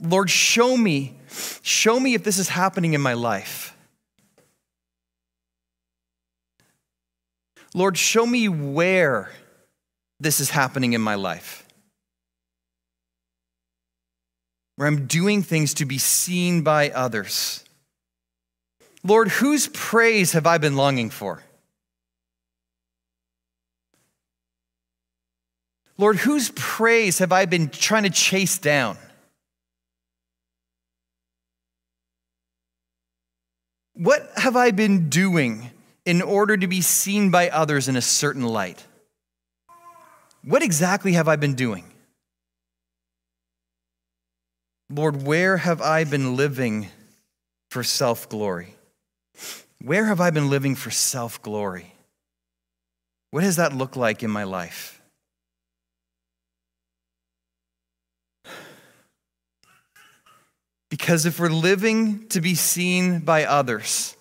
Lord, 0.00 0.30
show 0.30 0.76
me, 0.76 1.18
show 1.62 1.98
me 1.98 2.14
if 2.14 2.22
this 2.22 2.38
is 2.38 2.48
happening 2.48 2.94
in 2.94 3.00
my 3.00 3.14
life. 3.14 3.76
Lord, 7.74 7.98
show 7.98 8.26
me 8.26 8.48
where 8.48 9.30
this 10.18 10.40
is 10.40 10.50
happening 10.50 10.94
in 10.94 11.00
my 11.00 11.14
life. 11.14 11.65
Where 14.76 14.86
I'm 14.86 15.06
doing 15.06 15.42
things 15.42 15.74
to 15.74 15.84
be 15.84 15.98
seen 15.98 16.62
by 16.62 16.90
others. 16.90 17.64
Lord, 19.02 19.28
whose 19.28 19.68
praise 19.68 20.32
have 20.32 20.46
I 20.46 20.58
been 20.58 20.76
longing 20.76 21.10
for? 21.10 21.42
Lord, 25.98 26.16
whose 26.16 26.50
praise 26.50 27.18
have 27.20 27.32
I 27.32 27.46
been 27.46 27.70
trying 27.70 28.02
to 28.02 28.10
chase 28.10 28.58
down? 28.58 28.98
What 33.94 34.30
have 34.36 34.56
I 34.56 34.72
been 34.72 35.08
doing 35.08 35.70
in 36.04 36.20
order 36.20 36.54
to 36.54 36.66
be 36.66 36.82
seen 36.82 37.30
by 37.30 37.48
others 37.48 37.88
in 37.88 37.96
a 37.96 38.02
certain 38.02 38.42
light? 38.42 38.84
What 40.44 40.62
exactly 40.62 41.12
have 41.12 41.28
I 41.28 41.36
been 41.36 41.54
doing? 41.54 41.84
Lord, 44.88 45.26
where 45.26 45.56
have 45.56 45.82
I 45.82 46.04
been 46.04 46.36
living 46.36 46.88
for 47.70 47.82
self 47.82 48.28
glory? 48.28 48.74
Where 49.80 50.06
have 50.06 50.20
I 50.20 50.30
been 50.30 50.48
living 50.48 50.74
for 50.74 50.90
self 50.90 51.42
glory? 51.42 51.92
What 53.30 53.42
does 53.42 53.56
that 53.56 53.72
look 53.72 53.96
like 53.96 54.22
in 54.22 54.30
my 54.30 54.44
life? 54.44 55.00
Because 60.88 61.26
if 61.26 61.40
we're 61.40 61.48
living 61.48 62.28
to 62.28 62.40
be 62.40 62.54
seen 62.54 63.18
by 63.20 63.44
others, 63.44 64.16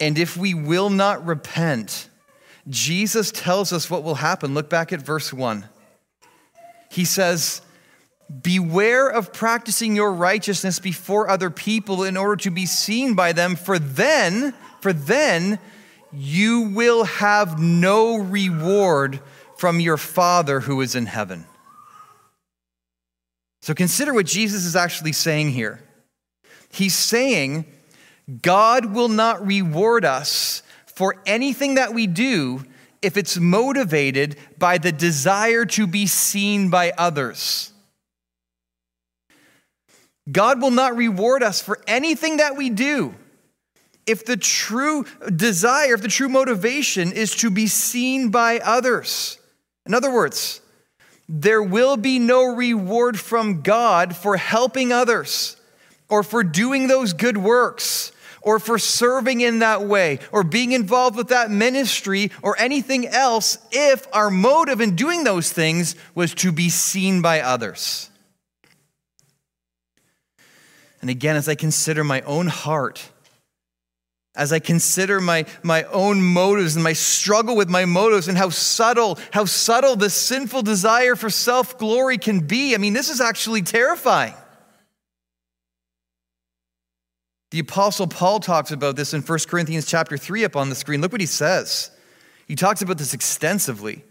and 0.00 0.18
if 0.18 0.36
we 0.36 0.52
will 0.52 0.90
not 0.90 1.24
repent, 1.24 2.10
Jesus 2.68 3.30
tells 3.30 3.72
us 3.72 3.88
what 3.88 4.02
will 4.02 4.16
happen. 4.16 4.52
Look 4.52 4.68
back 4.68 4.92
at 4.92 5.00
verse 5.00 5.32
1. 5.32 5.64
He 6.90 7.04
says, 7.04 7.62
Beware 8.42 9.08
of 9.08 9.32
practicing 9.32 9.94
your 9.94 10.12
righteousness 10.12 10.80
before 10.80 11.30
other 11.30 11.48
people 11.50 12.02
in 12.02 12.16
order 12.16 12.36
to 12.42 12.50
be 12.50 12.66
seen 12.66 13.14
by 13.14 13.32
them, 13.32 13.54
for 13.54 13.78
then, 13.78 14.52
for 14.80 14.92
then 14.92 15.60
you 16.12 16.62
will 16.62 17.04
have 17.04 17.60
no 17.60 18.16
reward 18.16 19.20
from 19.58 19.78
your 19.78 19.96
Father 19.96 20.60
who 20.60 20.80
is 20.80 20.94
in 20.94 21.06
heaven. 21.06 21.46
So 23.62 23.74
consider 23.74 24.12
what 24.12 24.26
Jesus 24.26 24.64
is 24.64 24.76
actually 24.76 25.12
saying 25.12 25.50
here. 25.50 25.80
He's 26.70 26.94
saying, 26.94 27.66
God 28.42 28.86
will 28.86 29.08
not 29.08 29.46
reward 29.46 30.04
us 30.04 30.62
for 30.86 31.22
anything 31.26 31.76
that 31.76 31.94
we 31.94 32.06
do 32.06 32.64
if 33.02 33.16
it's 33.16 33.38
motivated 33.38 34.36
by 34.58 34.78
the 34.78 34.92
desire 34.92 35.64
to 35.64 35.86
be 35.86 36.06
seen 36.06 36.70
by 36.70 36.92
others. 36.98 37.72
God 40.30 40.60
will 40.60 40.70
not 40.70 40.96
reward 40.96 41.42
us 41.42 41.60
for 41.60 41.80
anything 41.86 42.38
that 42.38 42.56
we 42.56 42.70
do 42.70 43.14
if 44.06 44.24
the 44.24 44.36
true 44.36 45.04
desire, 45.34 45.94
if 45.94 46.02
the 46.02 46.08
true 46.08 46.28
motivation 46.28 47.12
is 47.12 47.34
to 47.36 47.50
be 47.50 47.66
seen 47.66 48.30
by 48.30 48.58
others. 48.60 49.38
In 49.84 49.94
other 49.94 50.12
words, 50.12 50.60
there 51.28 51.62
will 51.62 51.96
be 51.96 52.18
no 52.18 52.54
reward 52.54 53.18
from 53.18 53.62
God 53.62 54.14
for 54.14 54.36
helping 54.36 54.92
others 54.92 55.56
or 56.08 56.22
for 56.22 56.44
doing 56.44 56.86
those 56.86 57.12
good 57.12 57.36
works 57.36 58.12
or 58.42 58.60
for 58.60 58.78
serving 58.78 59.40
in 59.40 59.58
that 59.58 59.82
way 59.82 60.20
or 60.30 60.44
being 60.44 60.70
involved 60.70 61.16
with 61.16 61.28
that 61.28 61.50
ministry 61.50 62.30
or 62.42 62.56
anything 62.60 63.08
else 63.08 63.58
if 63.72 64.06
our 64.12 64.30
motive 64.30 64.80
in 64.80 64.94
doing 64.94 65.24
those 65.24 65.50
things 65.50 65.96
was 66.14 66.32
to 66.34 66.52
be 66.52 66.68
seen 66.68 67.22
by 67.22 67.40
others. 67.40 68.08
And 71.00 71.10
again, 71.10 71.36
as 71.36 71.48
I 71.48 71.54
consider 71.54 72.04
my 72.04 72.20
own 72.22 72.46
heart, 72.46 73.10
as 74.34 74.52
I 74.52 74.58
consider 74.58 75.20
my, 75.20 75.46
my 75.62 75.84
own 75.84 76.22
motives 76.22 76.76
and 76.76 76.84
my 76.84 76.92
struggle 76.92 77.56
with 77.56 77.68
my 77.68 77.86
motives 77.86 78.28
and 78.28 78.36
how 78.36 78.50
subtle, 78.50 79.18
how 79.32 79.46
subtle 79.46 79.96
the 79.96 80.10
sinful 80.10 80.62
desire 80.62 81.16
for 81.16 81.30
self 81.30 81.78
glory 81.78 82.18
can 82.18 82.40
be. 82.40 82.74
I 82.74 82.78
mean, 82.78 82.92
this 82.92 83.08
is 83.08 83.20
actually 83.20 83.62
terrifying. 83.62 84.34
The 87.50 87.60
apostle 87.60 88.06
Paul 88.06 88.40
talks 88.40 88.70
about 88.70 88.96
this 88.96 89.14
in 89.14 89.22
1 89.22 89.38
Corinthians 89.48 89.86
chapter 89.86 90.18
3 90.18 90.44
up 90.44 90.56
on 90.56 90.68
the 90.68 90.74
screen. 90.74 91.00
Look 91.00 91.12
what 91.12 91.20
he 91.20 91.26
says. 91.26 91.90
He 92.46 92.54
talks 92.54 92.82
about 92.82 92.98
this 92.98 93.14
extensively. 93.14 94.04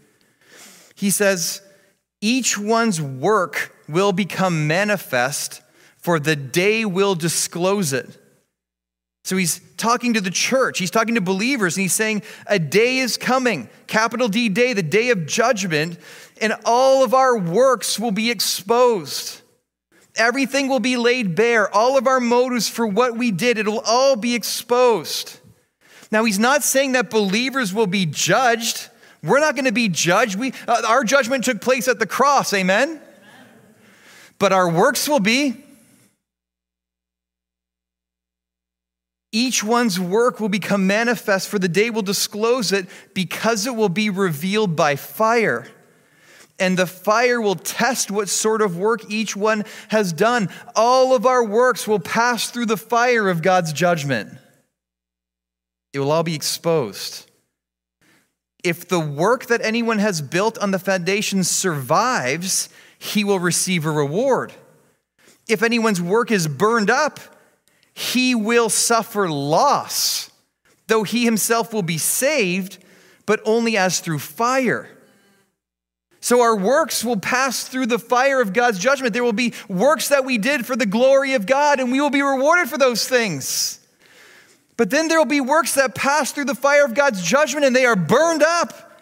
He 0.94 1.10
says, 1.10 1.62
Each 2.20 2.58
one's 2.58 3.00
work 3.00 3.74
will 3.88 4.12
become 4.12 4.66
manifest, 4.66 5.62
for 6.06 6.20
the 6.20 6.36
day 6.36 6.84
will 6.84 7.16
disclose 7.16 7.92
it 7.92 8.08
so 9.26 9.36
he's 9.36 9.60
talking 9.76 10.14
to 10.14 10.20
the 10.20 10.30
church, 10.30 10.78
he's 10.78 10.92
talking 10.92 11.16
to 11.16 11.20
believers, 11.20 11.76
and 11.76 11.82
he's 11.82 11.92
saying, 11.92 12.22
A 12.46 12.60
day 12.60 12.98
is 12.98 13.16
coming, 13.16 13.68
capital 13.88 14.28
D 14.28 14.48
day, 14.48 14.72
the 14.72 14.84
day 14.84 15.10
of 15.10 15.26
judgment, 15.26 15.98
and 16.40 16.54
all 16.64 17.02
of 17.02 17.12
our 17.12 17.36
works 17.36 17.98
will 17.98 18.12
be 18.12 18.30
exposed. 18.30 19.40
Everything 20.14 20.68
will 20.68 20.78
be 20.78 20.96
laid 20.96 21.34
bare. 21.34 21.68
All 21.74 21.98
of 21.98 22.06
our 22.06 22.20
motives 22.20 22.68
for 22.68 22.86
what 22.86 23.16
we 23.16 23.32
did, 23.32 23.58
it'll 23.58 23.80
all 23.80 24.14
be 24.14 24.36
exposed. 24.36 25.40
Now, 26.12 26.24
he's 26.24 26.38
not 26.38 26.62
saying 26.62 26.92
that 26.92 27.10
believers 27.10 27.74
will 27.74 27.88
be 27.88 28.06
judged. 28.06 28.90
We're 29.24 29.40
not 29.40 29.56
going 29.56 29.64
to 29.64 29.72
be 29.72 29.88
judged. 29.88 30.36
We, 30.36 30.52
uh, 30.68 30.82
our 30.86 31.02
judgment 31.02 31.42
took 31.42 31.60
place 31.60 31.88
at 31.88 31.98
the 31.98 32.06
cross, 32.06 32.52
amen? 32.52 32.90
amen? 32.90 33.00
But 34.38 34.52
our 34.52 34.70
works 34.70 35.08
will 35.08 35.18
be. 35.18 35.65
Each 39.32 39.62
one's 39.62 40.00
work 40.00 40.40
will 40.40 40.48
become 40.48 40.86
manifest, 40.86 41.48
for 41.48 41.58
the 41.58 41.68
day 41.68 41.90
will 41.90 42.02
disclose 42.02 42.72
it, 42.72 42.86
because 43.14 43.66
it 43.66 43.74
will 43.74 43.88
be 43.88 44.08
revealed 44.08 44.76
by 44.76 44.96
fire. 44.96 45.66
And 46.58 46.78
the 46.78 46.86
fire 46.86 47.40
will 47.40 47.56
test 47.56 48.10
what 48.10 48.28
sort 48.28 48.62
of 48.62 48.78
work 48.78 49.10
each 49.10 49.36
one 49.36 49.64
has 49.88 50.12
done. 50.12 50.48
All 50.74 51.14
of 51.14 51.26
our 51.26 51.44
works 51.44 51.86
will 51.86 51.98
pass 51.98 52.50
through 52.50 52.66
the 52.66 52.78
fire 52.78 53.28
of 53.28 53.42
God's 53.42 53.74
judgment. 53.74 54.38
It 55.92 55.98
will 55.98 56.12
all 56.12 56.22
be 56.22 56.34
exposed. 56.34 57.30
If 58.64 58.88
the 58.88 59.00
work 59.00 59.46
that 59.46 59.60
anyone 59.62 59.98
has 59.98 60.22
built 60.22 60.56
on 60.58 60.70
the 60.70 60.78
foundation 60.78 61.44
survives, 61.44 62.68
he 62.98 63.22
will 63.22 63.38
receive 63.38 63.84
a 63.84 63.90
reward. 63.90 64.52
If 65.48 65.62
anyone's 65.62 66.00
work 66.00 66.30
is 66.30 66.48
burned 66.48 66.90
up, 66.90 67.20
he 67.98 68.34
will 68.34 68.68
suffer 68.68 69.26
loss, 69.26 70.30
though 70.86 71.02
he 71.02 71.24
himself 71.24 71.72
will 71.72 71.82
be 71.82 71.96
saved, 71.96 72.76
but 73.24 73.40
only 73.46 73.78
as 73.78 74.00
through 74.00 74.18
fire. 74.18 74.90
So 76.20 76.42
our 76.42 76.54
works 76.54 77.02
will 77.02 77.16
pass 77.16 77.66
through 77.66 77.86
the 77.86 77.98
fire 77.98 78.42
of 78.42 78.52
God's 78.52 78.78
judgment. 78.78 79.14
There 79.14 79.24
will 79.24 79.32
be 79.32 79.54
works 79.66 80.10
that 80.10 80.26
we 80.26 80.36
did 80.36 80.66
for 80.66 80.76
the 80.76 80.84
glory 80.84 81.32
of 81.32 81.46
God, 81.46 81.80
and 81.80 81.90
we 81.90 81.98
will 81.98 82.10
be 82.10 82.20
rewarded 82.20 82.68
for 82.68 82.76
those 82.76 83.08
things. 83.08 83.80
But 84.76 84.90
then 84.90 85.08
there 85.08 85.16
will 85.16 85.24
be 85.24 85.40
works 85.40 85.74
that 85.76 85.94
pass 85.94 86.32
through 86.32 86.44
the 86.44 86.54
fire 86.54 86.84
of 86.84 86.92
God's 86.92 87.22
judgment, 87.22 87.64
and 87.64 87.74
they 87.74 87.86
are 87.86 87.96
burned 87.96 88.42
up 88.42 89.00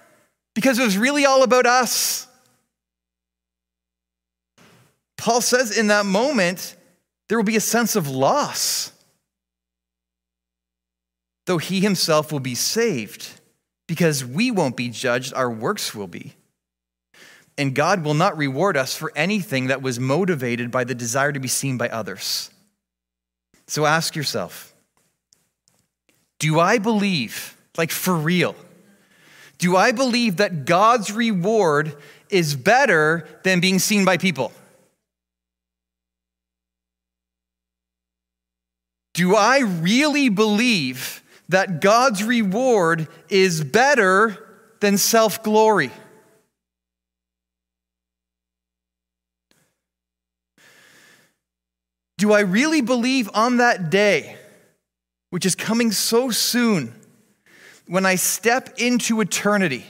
because 0.54 0.78
it 0.78 0.84
was 0.84 0.96
really 0.96 1.26
all 1.26 1.42
about 1.42 1.66
us. 1.66 2.28
Paul 5.16 5.40
says 5.40 5.76
in 5.76 5.88
that 5.88 6.06
moment, 6.06 6.76
there 7.28 7.38
will 7.38 7.44
be 7.44 7.56
a 7.56 7.60
sense 7.60 7.96
of 7.96 8.08
loss. 8.08 8.92
Though 11.46 11.58
he 11.58 11.80
himself 11.80 12.32
will 12.32 12.40
be 12.40 12.54
saved, 12.54 13.28
because 13.86 14.24
we 14.24 14.50
won't 14.50 14.76
be 14.76 14.88
judged, 14.88 15.34
our 15.34 15.50
works 15.50 15.94
will 15.94 16.06
be. 16.06 16.34
And 17.56 17.74
God 17.74 18.02
will 18.02 18.14
not 18.14 18.36
reward 18.36 18.76
us 18.76 18.96
for 18.96 19.12
anything 19.14 19.68
that 19.68 19.82
was 19.82 20.00
motivated 20.00 20.70
by 20.70 20.84
the 20.84 20.94
desire 20.94 21.32
to 21.32 21.40
be 21.40 21.48
seen 21.48 21.76
by 21.76 21.88
others. 21.88 22.50
So 23.66 23.86
ask 23.86 24.16
yourself 24.16 24.74
do 26.38 26.58
I 26.60 26.78
believe, 26.78 27.56
like 27.78 27.90
for 27.90 28.14
real, 28.14 28.56
do 29.58 29.76
I 29.76 29.92
believe 29.92 30.36
that 30.36 30.64
God's 30.64 31.12
reward 31.12 31.96
is 32.28 32.56
better 32.56 33.26
than 33.44 33.60
being 33.60 33.78
seen 33.78 34.04
by 34.04 34.16
people? 34.16 34.52
Do 39.14 39.36
I 39.36 39.60
really 39.60 40.28
believe 40.28 41.22
that 41.48 41.80
God's 41.80 42.22
reward 42.24 43.08
is 43.28 43.62
better 43.62 44.44
than 44.80 44.98
self 44.98 45.42
glory? 45.42 45.90
Do 52.18 52.32
I 52.32 52.40
really 52.40 52.80
believe 52.80 53.28
on 53.34 53.58
that 53.58 53.90
day, 53.90 54.36
which 55.30 55.46
is 55.46 55.54
coming 55.54 55.92
so 55.92 56.30
soon, 56.30 56.92
when 57.86 58.06
I 58.06 58.16
step 58.16 58.78
into 58.78 59.20
eternity? 59.20 59.84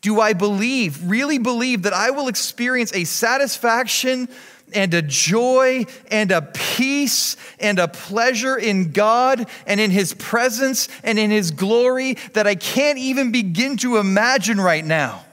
Do 0.00 0.20
I 0.20 0.34
believe, 0.34 1.08
really 1.08 1.38
believe, 1.38 1.82
that 1.82 1.94
I 1.94 2.10
will 2.10 2.28
experience 2.28 2.92
a 2.92 3.04
satisfaction 3.04 4.28
and 4.74 4.92
a 4.92 5.02
joy 5.02 5.86
and 6.10 6.30
a 6.30 6.42
peace 6.42 7.36
and 7.58 7.78
a 7.78 7.88
pleasure 7.88 8.56
in 8.56 8.92
God 8.92 9.48
and 9.66 9.80
in 9.80 9.90
His 9.90 10.12
presence 10.14 10.88
and 11.02 11.18
in 11.18 11.30
His 11.30 11.50
glory 11.50 12.14
that 12.32 12.46
I 12.46 12.54
can't 12.54 12.98
even 12.98 13.32
begin 13.32 13.76
to 13.78 13.96
imagine 13.96 14.60
right 14.60 14.84
now. 14.84 15.24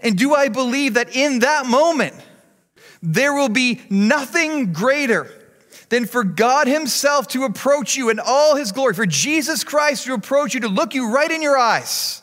And 0.00 0.18
do 0.18 0.34
I 0.34 0.48
believe 0.48 0.94
that 0.94 1.14
in 1.16 1.40
that 1.40 1.66
moment, 1.66 2.14
there 3.02 3.32
will 3.32 3.48
be 3.48 3.80
nothing 3.88 4.72
greater 4.72 5.32
than 5.88 6.04
for 6.04 6.24
God 6.24 6.66
Himself 6.66 7.28
to 7.28 7.44
approach 7.44 7.96
you 7.96 8.10
in 8.10 8.20
all 8.20 8.56
His 8.56 8.72
glory, 8.72 8.94
for 8.94 9.06
Jesus 9.06 9.64
Christ 9.64 10.04
to 10.04 10.14
approach 10.14 10.52
you, 10.54 10.60
to 10.60 10.68
look 10.68 10.94
you 10.94 11.10
right 11.10 11.30
in 11.30 11.40
your 11.40 11.56
eyes, 11.56 12.22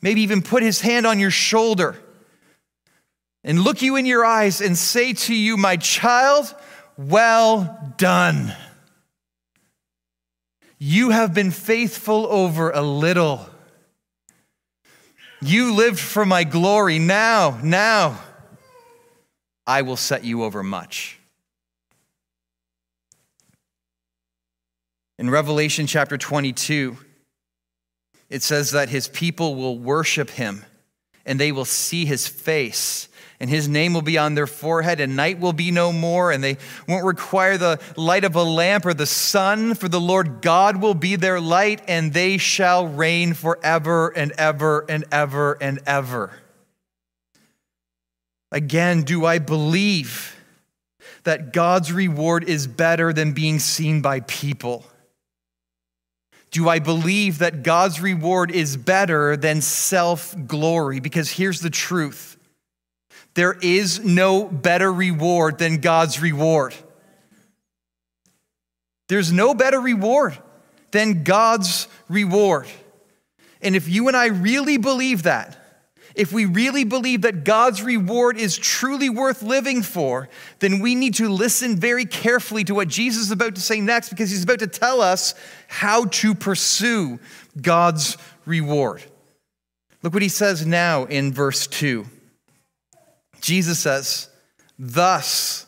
maybe 0.00 0.20
even 0.20 0.42
put 0.42 0.62
His 0.62 0.80
hand 0.80 1.06
on 1.06 1.18
your 1.18 1.32
shoulder 1.32 1.96
and 3.46 3.60
look 3.60 3.80
you 3.80 3.94
in 3.94 4.04
your 4.04 4.24
eyes 4.24 4.60
and 4.60 4.76
say 4.76 5.12
to 5.12 5.34
you, 5.34 5.56
My 5.56 5.76
child, 5.76 6.52
well 6.98 7.94
done. 7.96 8.52
You 10.78 11.10
have 11.10 11.32
been 11.32 11.52
faithful 11.52 12.26
over 12.26 12.70
a 12.70 12.82
little. 12.82 13.48
You 15.40 15.74
lived 15.74 16.00
for 16.00 16.26
my 16.26 16.42
glory. 16.42 16.98
Now, 16.98 17.60
now, 17.62 18.18
I 19.64 19.82
will 19.82 19.96
set 19.96 20.24
you 20.24 20.42
over 20.42 20.62
much. 20.62 21.18
In 25.18 25.30
Revelation 25.30 25.86
chapter 25.86 26.18
22, 26.18 26.96
it 28.28 28.42
says 28.42 28.72
that 28.72 28.88
his 28.88 29.06
people 29.08 29.54
will 29.54 29.78
worship 29.78 30.30
him 30.30 30.64
and 31.24 31.38
they 31.38 31.52
will 31.52 31.64
see 31.64 32.04
his 32.04 32.26
face 32.26 33.08
and 33.38 33.50
his 33.50 33.68
name 33.68 33.92
will 33.92 34.02
be 34.02 34.18
on 34.18 34.34
their 34.34 34.46
forehead, 34.46 35.00
and 35.00 35.14
night 35.16 35.38
will 35.38 35.52
be 35.52 35.70
no 35.70 35.92
more, 35.92 36.32
and 36.32 36.42
they 36.42 36.56
won't 36.88 37.04
require 37.04 37.58
the 37.58 37.78
light 37.96 38.24
of 38.24 38.34
a 38.34 38.42
lamp 38.42 38.86
or 38.86 38.94
the 38.94 39.06
sun, 39.06 39.74
for 39.74 39.88
the 39.88 40.00
Lord 40.00 40.40
God 40.40 40.80
will 40.80 40.94
be 40.94 41.16
their 41.16 41.40
light, 41.40 41.82
and 41.86 42.12
they 42.12 42.38
shall 42.38 42.86
reign 42.86 43.34
forever 43.34 44.08
and 44.16 44.32
ever 44.32 44.86
and 44.88 45.04
ever 45.12 45.58
and 45.60 45.80
ever. 45.86 46.32
Again, 48.50 49.02
do 49.02 49.26
I 49.26 49.38
believe 49.38 50.36
that 51.24 51.52
God's 51.52 51.92
reward 51.92 52.44
is 52.44 52.66
better 52.66 53.12
than 53.12 53.32
being 53.32 53.58
seen 53.58 54.00
by 54.00 54.20
people? 54.20 54.86
Do 56.52 56.68
I 56.68 56.78
believe 56.78 57.38
that 57.38 57.62
God's 57.62 58.00
reward 58.00 58.50
is 58.50 58.76
better 58.76 59.36
than 59.36 59.60
self 59.60 60.34
glory? 60.46 61.00
Because 61.00 61.30
here's 61.30 61.60
the 61.60 61.68
truth 61.68 62.35
there 63.36 63.52
is 63.60 64.02
no 64.02 64.44
better 64.44 64.90
reward 64.90 65.58
than 65.58 65.76
God's 65.76 66.20
reward. 66.22 66.74
There's 69.08 69.30
no 69.30 69.54
better 69.54 69.78
reward 69.78 70.38
than 70.90 71.22
God's 71.22 71.86
reward. 72.08 72.66
And 73.60 73.76
if 73.76 73.90
you 73.90 74.08
and 74.08 74.16
I 74.16 74.28
really 74.28 74.78
believe 74.78 75.24
that, 75.24 75.54
if 76.14 76.32
we 76.32 76.46
really 76.46 76.84
believe 76.84 77.22
that 77.22 77.44
God's 77.44 77.82
reward 77.82 78.38
is 78.38 78.56
truly 78.56 79.10
worth 79.10 79.42
living 79.42 79.82
for, 79.82 80.30
then 80.60 80.80
we 80.80 80.94
need 80.94 81.12
to 81.16 81.28
listen 81.28 81.76
very 81.76 82.06
carefully 82.06 82.64
to 82.64 82.74
what 82.74 82.88
Jesus 82.88 83.24
is 83.24 83.30
about 83.30 83.54
to 83.56 83.60
say 83.60 83.82
next 83.82 84.08
because 84.08 84.30
he's 84.30 84.44
about 84.44 84.60
to 84.60 84.66
tell 84.66 85.02
us 85.02 85.34
how 85.68 86.06
to 86.06 86.34
pursue 86.34 87.18
God's 87.60 88.16
reward. 88.46 89.02
Look 90.02 90.14
what 90.14 90.22
he 90.22 90.30
says 90.30 90.64
now 90.66 91.04
in 91.04 91.34
verse 91.34 91.66
2. 91.66 92.06
Jesus 93.46 93.78
says, 93.78 94.28
Thus, 94.76 95.66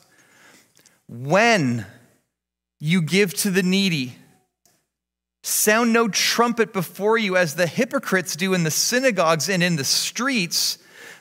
when 1.08 1.86
you 2.80 3.02
give 3.02 3.32
to 3.34 3.50
the 3.50 3.62
needy, 3.62 4.16
sound 5.44 5.92
no 5.92 6.08
trumpet 6.08 6.72
before 6.72 7.16
you 7.16 7.36
as 7.36 7.54
the 7.54 7.68
hypocrites 7.68 8.34
do 8.34 8.52
in 8.52 8.64
the 8.64 8.70
synagogues 8.72 9.48
and 9.48 9.62
in 9.62 9.76
the 9.76 9.84
streets, 9.84 10.78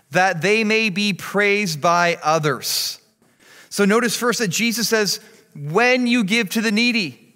that 0.09 0.41
they 0.41 0.63
may 0.63 0.89
be 0.89 1.13
praised 1.13 1.79
by 1.79 2.17
others. 2.23 2.99
So 3.69 3.85
notice 3.85 4.17
first 4.17 4.39
that 4.39 4.47
Jesus 4.47 4.89
says, 4.89 5.19
When 5.55 6.07
you 6.07 6.23
give 6.23 6.49
to 6.49 6.61
the 6.61 6.71
needy. 6.71 7.35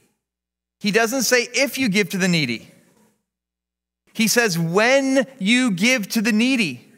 He 0.80 0.90
doesn't 0.90 1.24
say 1.24 1.48
if 1.54 1.78
you 1.78 1.90
give 1.90 2.10
to 2.10 2.18
the 2.18 2.28
needy. 2.28 2.72
He 4.14 4.28
says, 4.28 4.58
when 4.58 5.28
you 5.38 5.70
give 5.70 6.10
to 6.10 6.24
the 6.24 6.32
needy. 6.32 6.91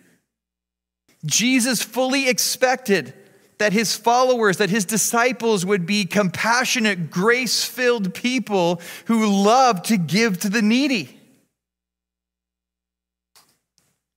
Jesus 1.25 1.81
fully 1.81 2.27
expected 2.27 3.13
that 3.57 3.73
his 3.73 3.95
followers, 3.95 4.57
that 4.57 4.69
his 4.69 4.85
disciples 4.85 5.65
would 5.65 5.85
be 5.85 6.05
compassionate, 6.05 7.09
grace 7.09 7.63
filled 7.63 8.13
people 8.13 8.81
who 9.05 9.25
love 9.25 9.83
to 9.83 9.97
give 9.97 10.39
to 10.39 10.49
the 10.49 10.61
needy. 10.61 11.17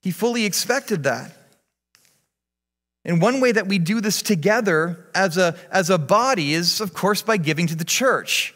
He 0.01 0.11
fully 0.11 0.45
expected 0.45 1.03
that. 1.03 1.31
And 3.05 3.21
one 3.21 3.39
way 3.39 3.53
that 3.53 3.67
we 3.67 3.79
do 3.79 4.01
this 4.01 4.21
together 4.21 5.07
as 5.15 5.37
a, 5.37 5.55
as 5.71 5.89
a 5.89 5.97
body 5.97 6.53
is, 6.53 6.81
of 6.81 6.93
course, 6.93 7.21
by 7.21 7.37
giving 7.37 7.67
to 7.67 7.75
the 7.75 7.85
church. 7.85 8.53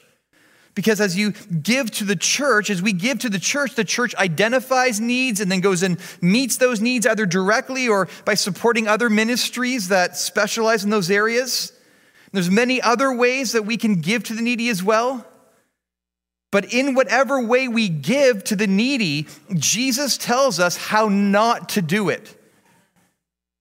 Because 0.81 0.99
as 0.99 1.15
you 1.15 1.33
give 1.61 1.91
to 1.91 2.03
the 2.03 2.15
church, 2.15 2.71
as 2.71 2.81
we 2.81 2.91
give 2.91 3.19
to 3.19 3.29
the 3.29 3.37
church, 3.37 3.75
the 3.75 3.83
church 3.83 4.15
identifies 4.15 4.99
needs 4.99 5.39
and 5.39 5.51
then 5.51 5.59
goes 5.59 5.83
and 5.83 5.99
meets 6.21 6.57
those 6.57 6.81
needs 6.81 7.05
either 7.05 7.27
directly 7.27 7.87
or 7.87 8.07
by 8.25 8.33
supporting 8.33 8.87
other 8.87 9.07
ministries 9.07 9.89
that 9.89 10.17
specialize 10.17 10.83
in 10.83 10.89
those 10.89 11.11
areas. 11.11 11.71
There's 12.31 12.49
many 12.49 12.81
other 12.81 13.13
ways 13.13 13.51
that 13.51 13.61
we 13.61 13.77
can 13.77 14.01
give 14.01 14.23
to 14.23 14.33
the 14.33 14.41
needy 14.41 14.69
as 14.69 14.81
well. 14.81 15.23
But 16.49 16.73
in 16.73 16.95
whatever 16.95 17.45
way 17.45 17.67
we 17.67 17.87
give 17.87 18.43
to 18.45 18.55
the 18.55 18.65
needy, 18.65 19.27
Jesus 19.53 20.17
tells 20.17 20.59
us 20.59 20.77
how 20.77 21.09
not 21.09 21.69
to 21.69 21.83
do 21.83 22.09
it. 22.09 22.35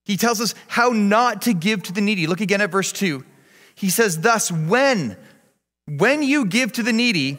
He 0.06 0.16
tells 0.16 0.40
us 0.40 0.54
how 0.68 0.88
not 0.88 1.42
to 1.42 1.52
give 1.52 1.82
to 1.82 1.92
the 1.92 2.00
needy. 2.00 2.26
Look 2.26 2.40
again 2.40 2.62
at 2.62 2.70
verse 2.70 2.92
2. 2.92 3.26
He 3.74 3.90
says, 3.90 4.22
Thus, 4.22 4.50
when 4.50 5.18
when 5.98 6.22
you 6.22 6.44
give 6.44 6.72
to 6.72 6.82
the 6.82 6.92
needy, 6.92 7.38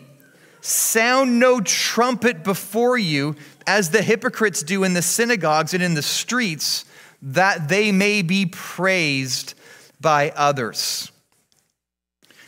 sound 0.60 1.40
no 1.40 1.62
trumpet 1.62 2.44
before 2.44 2.98
you, 2.98 3.36
as 3.66 3.92
the 3.92 4.02
hypocrites 4.02 4.62
do 4.62 4.84
in 4.84 4.94
the 4.94 5.02
synagogues 5.02 5.74
and 5.74 5.82
in 5.82 5.94
the 5.94 6.02
streets, 6.02 6.84
that 7.22 7.70
they 7.70 7.92
may 7.92 8.22
be 8.22 8.46
praised 8.46 9.54
by 10.02 10.32
others. 10.36 11.12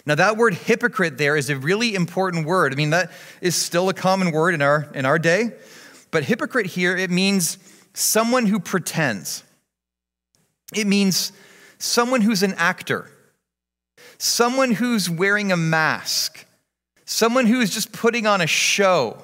Now, 0.06 0.16
that 0.16 0.36
word 0.36 0.56
hypocrite 0.56 1.18
there 1.18 1.38
is 1.38 1.50
a 1.50 1.56
really 1.56 1.96
important 1.96 2.46
word. 2.46 2.74
I 2.74 2.76
mean, 2.76 2.90
that 2.90 3.10
is 3.40 3.56
still 3.56 3.88
a 3.88 3.94
common 3.94 4.32
word 4.32 4.54
in 4.54 4.62
our, 4.62 4.90
in 4.94 5.06
our 5.06 5.18
day. 5.18 5.52
But 6.12 6.26
hypocrite 6.26 6.66
here, 6.66 6.98
it 6.98 7.10
means 7.10 7.58
someone 7.94 8.48
who 8.48 8.60
pretends, 8.60 9.44
it 10.76 10.86
means 10.86 11.32
someone 11.78 12.22
who's 12.22 12.44
an 12.44 12.54
actor 12.56 13.10
someone 14.18 14.72
who's 14.72 15.10
wearing 15.10 15.52
a 15.52 15.58
mask, 15.58 16.46
someone 17.06 17.46
who 17.46 17.60
is 17.62 17.74
just 17.74 17.92
putting 17.92 18.26
on 18.28 18.42
a 18.42 18.48
show. 18.48 19.18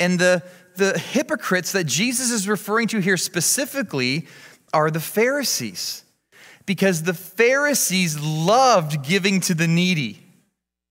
And 0.00 0.18
the, 0.18 0.42
the 0.76 0.98
hypocrites 0.98 1.72
that 1.72 1.84
Jesus 1.84 2.30
is 2.30 2.48
referring 2.48 2.88
to 2.88 3.00
here 3.00 3.16
specifically 3.16 4.26
are 4.72 4.90
the 4.90 5.00
Pharisees, 5.00 6.02
because 6.66 7.02
the 7.02 7.14
Pharisees 7.14 8.18
loved 8.18 9.04
giving 9.04 9.40
to 9.40 9.54
the 9.54 9.68
needy. 9.68 10.20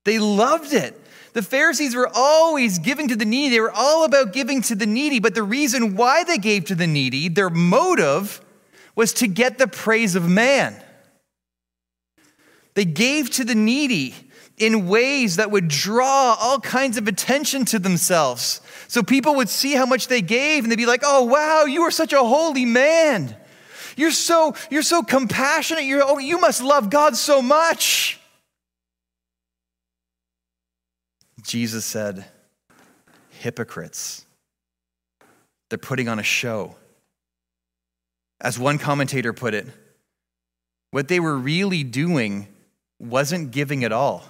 They 0.05 0.19
loved 0.19 0.73
it. 0.73 0.99
The 1.33 1.41
Pharisees 1.41 1.95
were 1.95 2.09
always 2.13 2.77
giving 2.77 3.07
to 3.07 3.15
the 3.15 3.25
needy. 3.25 3.55
They 3.55 3.59
were 3.59 3.71
all 3.71 4.05
about 4.05 4.33
giving 4.33 4.61
to 4.63 4.75
the 4.75 4.85
needy. 4.85 5.19
But 5.19 5.33
the 5.33 5.41
reason 5.41 5.95
why 5.95 6.23
they 6.23 6.37
gave 6.37 6.65
to 6.65 6.75
the 6.75 6.85
needy, 6.85 7.27
their 7.27 7.49
motive, 7.49 8.39
was 8.95 9.13
to 9.13 9.27
get 9.27 9.57
the 9.57 9.67
praise 9.67 10.15
of 10.15 10.29
man. 10.29 10.79
They 12.73 12.85
gave 12.85 13.29
to 13.31 13.43
the 13.43 13.55
needy 13.55 14.15
in 14.57 14.87
ways 14.87 15.37
that 15.37 15.51
would 15.51 15.67
draw 15.67 16.35
all 16.39 16.59
kinds 16.59 16.97
of 16.97 17.07
attention 17.07 17.65
to 17.65 17.79
themselves. 17.79 18.61
So 18.87 19.03
people 19.03 19.35
would 19.35 19.49
see 19.49 19.73
how 19.73 19.85
much 19.85 20.07
they 20.07 20.21
gave 20.21 20.63
and 20.63 20.71
they'd 20.71 20.77
be 20.77 20.85
like, 20.85 21.01
oh, 21.03 21.23
wow, 21.23 21.65
you 21.65 21.81
are 21.83 21.91
such 21.91 22.13
a 22.13 22.23
holy 22.23 22.65
man. 22.65 23.35
You're 23.95 24.11
so, 24.11 24.55
you're 24.69 24.81
so 24.83 25.03
compassionate. 25.03 25.83
You're, 25.83 26.03
oh, 26.03 26.17
you 26.17 26.39
must 26.39 26.61
love 26.63 26.89
God 26.89 27.15
so 27.15 27.41
much. 27.41 28.19
Jesus 31.43 31.85
said, 31.85 32.25
hypocrites. 33.39 34.25
They're 35.69 35.77
putting 35.77 36.07
on 36.07 36.19
a 36.19 36.23
show. 36.23 36.75
As 38.39 38.57
one 38.59 38.77
commentator 38.77 39.33
put 39.33 39.53
it, 39.53 39.67
what 40.91 41.07
they 41.07 41.19
were 41.19 41.35
really 41.35 41.83
doing 41.83 42.47
wasn't 42.99 43.51
giving 43.51 43.83
at 43.83 43.91
all, 43.91 44.23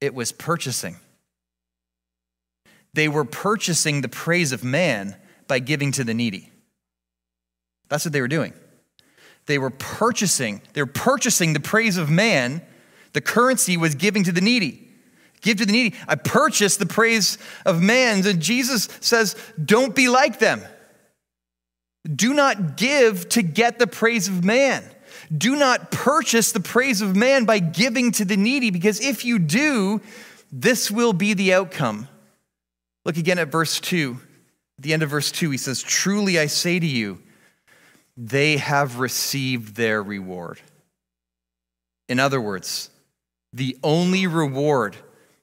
it 0.00 0.14
was 0.14 0.32
purchasing. 0.32 0.96
They 2.94 3.08
were 3.08 3.24
purchasing 3.24 4.00
the 4.00 4.08
praise 4.08 4.52
of 4.52 4.64
man 4.64 5.16
by 5.46 5.58
giving 5.58 5.92
to 5.92 6.04
the 6.04 6.14
needy. 6.14 6.50
That's 7.88 8.04
what 8.04 8.12
they 8.12 8.20
were 8.20 8.28
doing. 8.28 8.52
They 9.46 9.58
were 9.58 9.70
purchasing, 9.70 10.60
they 10.74 10.82
were 10.82 10.86
purchasing 10.86 11.52
the 11.52 11.60
praise 11.60 11.96
of 11.96 12.10
man. 12.10 12.62
The 13.14 13.20
currency 13.22 13.76
was 13.76 13.94
giving 13.94 14.24
to 14.24 14.32
the 14.32 14.42
needy. 14.42 14.90
Give 15.40 15.56
to 15.58 15.66
the 15.66 15.72
needy. 15.72 15.96
I 16.06 16.16
purchased 16.16 16.78
the 16.78 16.86
praise 16.86 17.38
of 17.64 17.80
man. 17.80 18.26
And 18.26 18.40
Jesus 18.40 18.88
says, 19.00 19.36
don't 19.62 19.94
be 19.94 20.08
like 20.08 20.38
them. 20.38 20.62
Do 22.04 22.34
not 22.34 22.76
give 22.76 23.28
to 23.30 23.42
get 23.42 23.78
the 23.78 23.86
praise 23.86 24.28
of 24.28 24.44
man. 24.44 24.84
Do 25.36 25.56
not 25.56 25.90
purchase 25.90 26.52
the 26.52 26.60
praise 26.60 27.00
of 27.00 27.14
man 27.14 27.44
by 27.44 27.58
giving 27.58 28.12
to 28.12 28.24
the 28.24 28.36
needy, 28.36 28.70
because 28.70 29.00
if 29.00 29.24
you 29.24 29.38
do, 29.38 30.00
this 30.50 30.90
will 30.90 31.12
be 31.12 31.34
the 31.34 31.54
outcome. 31.54 32.08
Look 33.04 33.16
again 33.16 33.38
at 33.38 33.48
verse 33.48 33.80
2. 33.80 34.18
At 34.78 34.82
the 34.82 34.92
end 34.92 35.02
of 35.02 35.10
verse 35.10 35.30
2, 35.30 35.50
he 35.50 35.58
says, 35.58 35.82
Truly 35.82 36.38
I 36.38 36.46
say 36.46 36.78
to 36.78 36.86
you, 36.86 37.20
they 38.16 38.56
have 38.56 38.98
received 38.98 39.76
their 39.76 40.02
reward. 40.02 40.60
In 42.08 42.18
other 42.18 42.40
words, 42.40 42.90
the 43.52 43.76
only 43.82 44.26
reward 44.26 44.96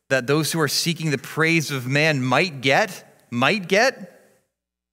that 0.09 0.27
those 0.27 0.51
who 0.51 0.59
are 0.59 0.67
seeking 0.67 1.11
the 1.11 1.17
praise 1.17 1.71
of 1.71 1.87
man 1.87 2.21
might 2.23 2.61
get, 2.61 3.27
might 3.31 3.67
get, 3.67 4.11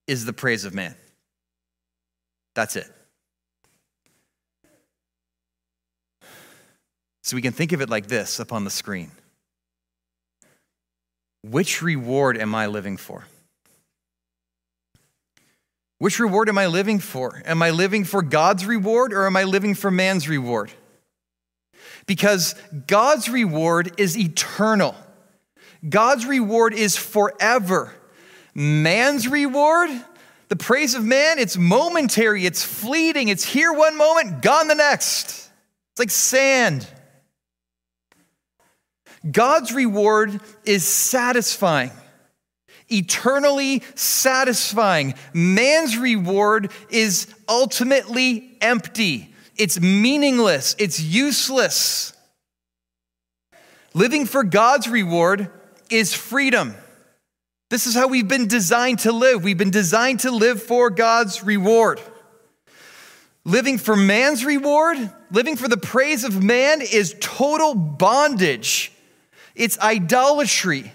is 0.06 0.24
the 0.24 0.32
praise 0.32 0.64
of 0.64 0.74
man. 0.74 0.94
That's 2.54 2.76
it. 2.76 2.86
So 7.22 7.36
we 7.36 7.42
can 7.42 7.52
think 7.52 7.72
of 7.72 7.80
it 7.80 7.88
like 7.88 8.08
this 8.08 8.40
up 8.40 8.52
on 8.52 8.64
the 8.64 8.70
screen. 8.70 9.10
Which 11.42 11.82
reward 11.82 12.36
am 12.36 12.54
I 12.54 12.66
living 12.66 12.96
for? 12.96 13.24
Which 15.98 16.18
reward 16.18 16.48
am 16.48 16.58
I 16.58 16.66
living 16.66 16.98
for? 16.98 17.40
Am 17.44 17.62
I 17.62 17.70
living 17.70 18.04
for 18.04 18.22
God's 18.22 18.66
reward 18.66 19.12
or 19.12 19.26
am 19.26 19.36
I 19.36 19.44
living 19.44 19.74
for 19.74 19.90
man's 19.90 20.28
reward? 20.28 20.72
Because 22.06 22.56
God's 22.88 23.28
reward 23.28 23.92
is 23.98 24.18
eternal. 24.18 24.96
God's 25.88 26.26
reward 26.26 26.74
is 26.74 26.96
forever. 26.96 27.92
Man's 28.54 29.28
reward, 29.28 29.90
the 30.48 30.56
praise 30.56 30.94
of 30.94 31.04
man, 31.04 31.38
it's 31.38 31.56
momentary, 31.56 32.44
it's 32.46 32.64
fleeting, 32.64 33.28
it's 33.28 33.44
here 33.44 33.72
one 33.72 33.96
moment, 33.96 34.42
gone 34.42 34.68
the 34.68 34.74
next. 34.74 35.28
It's 35.92 35.98
like 35.98 36.10
sand. 36.10 36.86
God's 39.30 39.72
reward 39.72 40.40
is 40.64 40.86
satisfying, 40.86 41.92
eternally 42.88 43.82
satisfying. 43.94 45.14
Man's 45.32 45.96
reward 45.96 46.72
is 46.90 47.32
ultimately 47.48 48.56
empty, 48.60 49.32
it's 49.56 49.80
meaningless, 49.80 50.74
it's 50.78 51.00
useless. 51.00 52.12
Living 53.94 54.24
for 54.24 54.42
God's 54.42 54.88
reward 54.88 55.50
is 55.90 56.14
freedom. 56.14 56.74
This 57.68 57.86
is 57.86 57.94
how 57.94 58.08
we've 58.08 58.28
been 58.28 58.48
designed 58.48 59.00
to 59.00 59.12
live. 59.12 59.44
We've 59.44 59.56
been 59.58 59.70
designed 59.70 60.20
to 60.20 60.30
live 60.30 60.62
for 60.62 60.90
God's 60.90 61.42
reward. 61.42 62.00
Living 63.44 63.76
for 63.76 63.96
man's 63.96 64.44
reward, 64.44 64.96
living 65.30 65.56
for 65.56 65.68
the 65.68 65.76
praise 65.76 66.24
of 66.24 66.42
man, 66.42 66.80
is 66.80 67.14
total 67.20 67.74
bondage 67.74 68.92
it's 69.54 69.78
idolatry. 69.78 70.92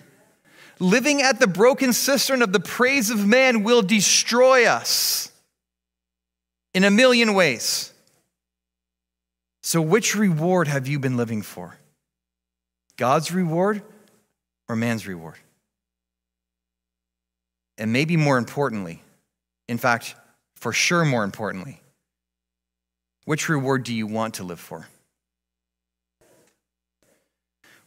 Living 0.79 1.21
at 1.21 1.39
the 1.39 1.47
broken 1.47 1.91
cistern 1.91 2.41
of 2.41 2.51
the 2.51 2.59
praise 2.59 3.09
of 3.09 3.25
man 3.25 3.63
will 3.63 3.81
destroy 3.81 4.65
us 4.65 5.31
in 6.73 6.83
a 6.83 6.91
million 6.91 7.33
ways. 7.33 7.91
So, 9.63 9.81
which 9.81 10.15
reward 10.15 10.67
have 10.67 10.87
you 10.87 10.99
been 10.99 11.17
living 11.17 11.41
for? 11.41 11.77
God's 12.95 13.31
reward 13.31 13.81
or 14.69 14.75
man's 14.75 15.07
reward? 15.07 15.35
And 17.77 17.91
maybe 17.91 18.17
more 18.17 18.37
importantly, 18.37 19.01
in 19.67 19.77
fact, 19.77 20.15
for 20.55 20.71
sure 20.71 21.05
more 21.05 21.23
importantly, 21.23 21.81
which 23.25 23.49
reward 23.49 23.83
do 23.83 23.93
you 23.93 24.07
want 24.07 24.35
to 24.35 24.43
live 24.43 24.59
for? 24.59 24.87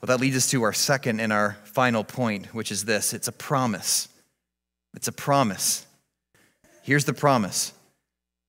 Well, 0.00 0.06
that 0.06 0.20
leads 0.20 0.36
us 0.36 0.50
to 0.50 0.62
our 0.62 0.72
second 0.72 1.20
and 1.20 1.32
our 1.32 1.58
final 1.64 2.04
point, 2.04 2.54
which 2.54 2.72
is 2.72 2.84
this 2.84 3.12
it's 3.12 3.28
a 3.28 3.32
promise. 3.32 4.08
It's 4.94 5.08
a 5.08 5.12
promise. 5.12 5.86
Here's 6.82 7.04
the 7.04 7.12
promise 7.12 7.72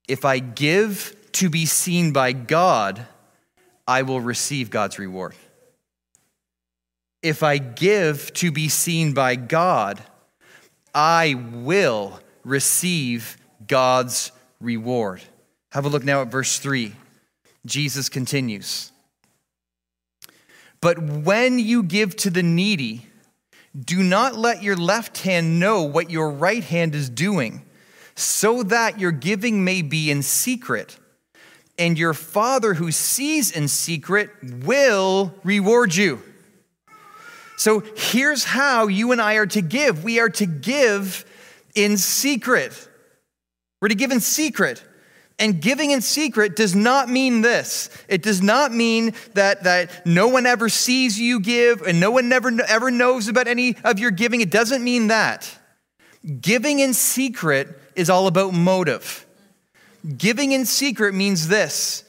If 0.08 0.26
I 0.26 0.40
give 0.40 1.16
to 1.34 1.50
be 1.50 1.66
seen 1.66 2.14
by 2.14 2.34
God, 2.34 3.06
I 3.88 4.04
will 4.04 4.22
receive 4.22 4.70
God's 4.70 4.98
reward. 4.98 5.36
If 7.22 7.44
I 7.44 7.58
give 7.58 8.34
to 8.36 8.52
be 8.52 8.68
seen 8.68 9.14
by 9.14 9.36
God, 9.36 10.02
I 10.94 11.36
will 11.36 12.20
receive 12.44 13.38
God's 13.68 14.32
reward. 14.60 15.22
Have 15.72 15.86
a 15.86 15.90
look 15.90 16.04
now 16.04 16.22
at 16.22 16.30
verse 16.30 16.58
3. 16.58 16.94
Jesus 17.66 18.10
continues. 18.10 18.91
But 20.82 21.00
when 21.00 21.60
you 21.60 21.84
give 21.84 22.16
to 22.18 22.30
the 22.30 22.44
needy, 22.44 23.06
do 23.80 24.02
not 24.02 24.36
let 24.36 24.64
your 24.64 24.76
left 24.76 25.20
hand 25.20 25.60
know 25.60 25.84
what 25.84 26.10
your 26.10 26.32
right 26.32 26.64
hand 26.64 26.96
is 26.96 27.10
doing, 27.10 27.64
so 28.16 28.64
that 28.64 29.00
your 29.00 29.12
giving 29.12 29.64
may 29.64 29.82
be 29.82 30.12
in 30.12 30.24
secret. 30.24 30.98
And 31.78 31.98
your 31.98 32.14
Father 32.14 32.74
who 32.74 32.92
sees 32.92 33.52
in 33.52 33.68
secret 33.68 34.30
will 34.42 35.34
reward 35.44 35.96
you. 35.96 36.22
So 37.58 37.84
here's 37.96 38.44
how 38.44 38.88
you 38.88 39.12
and 39.12 39.22
I 39.22 39.36
are 39.36 39.46
to 39.48 39.62
give 39.62 40.04
we 40.04 40.20
are 40.20 40.30
to 40.32 40.46
give 40.46 41.26
in 41.76 41.98
secret. 41.98 42.90
We're 43.80 43.90
to 43.90 43.96
give 43.96 44.12
in 44.12 44.20
secret. 44.20 44.84
And 45.42 45.60
giving 45.60 45.90
in 45.90 46.02
secret 46.02 46.56
does 46.56 46.76
not 46.76 47.10
mean 47.10 47.42
this. 47.42 47.90
It 48.08 48.22
does 48.22 48.44
not 48.44 48.72
mean 48.72 49.16
that, 49.34 49.64
that 49.64 50.06
no 50.06 50.28
one 50.28 50.46
ever 50.46 50.70
sees 50.70 51.20
you 51.20 51.40
give 51.40 51.82
and 51.82 52.00
no 52.00 52.12
one 52.12 52.30
never 52.30 52.52
ever 52.68 52.92
knows 52.92 53.28
about 53.28 53.48
any 53.48 53.76
of 53.84 53.98
your 53.98 54.12
giving. 54.12 54.42
It 54.42 54.52
doesn't 54.52 54.84
mean 54.84 55.08
that. 55.08 55.52
Giving 56.40 56.78
in 56.78 56.94
secret 56.94 57.68
is 57.96 58.08
all 58.08 58.28
about 58.28 58.54
motive. 58.54 59.26
Giving 60.16 60.52
in 60.52 60.64
secret 60.64 61.16
means 61.16 61.48
this. 61.48 62.04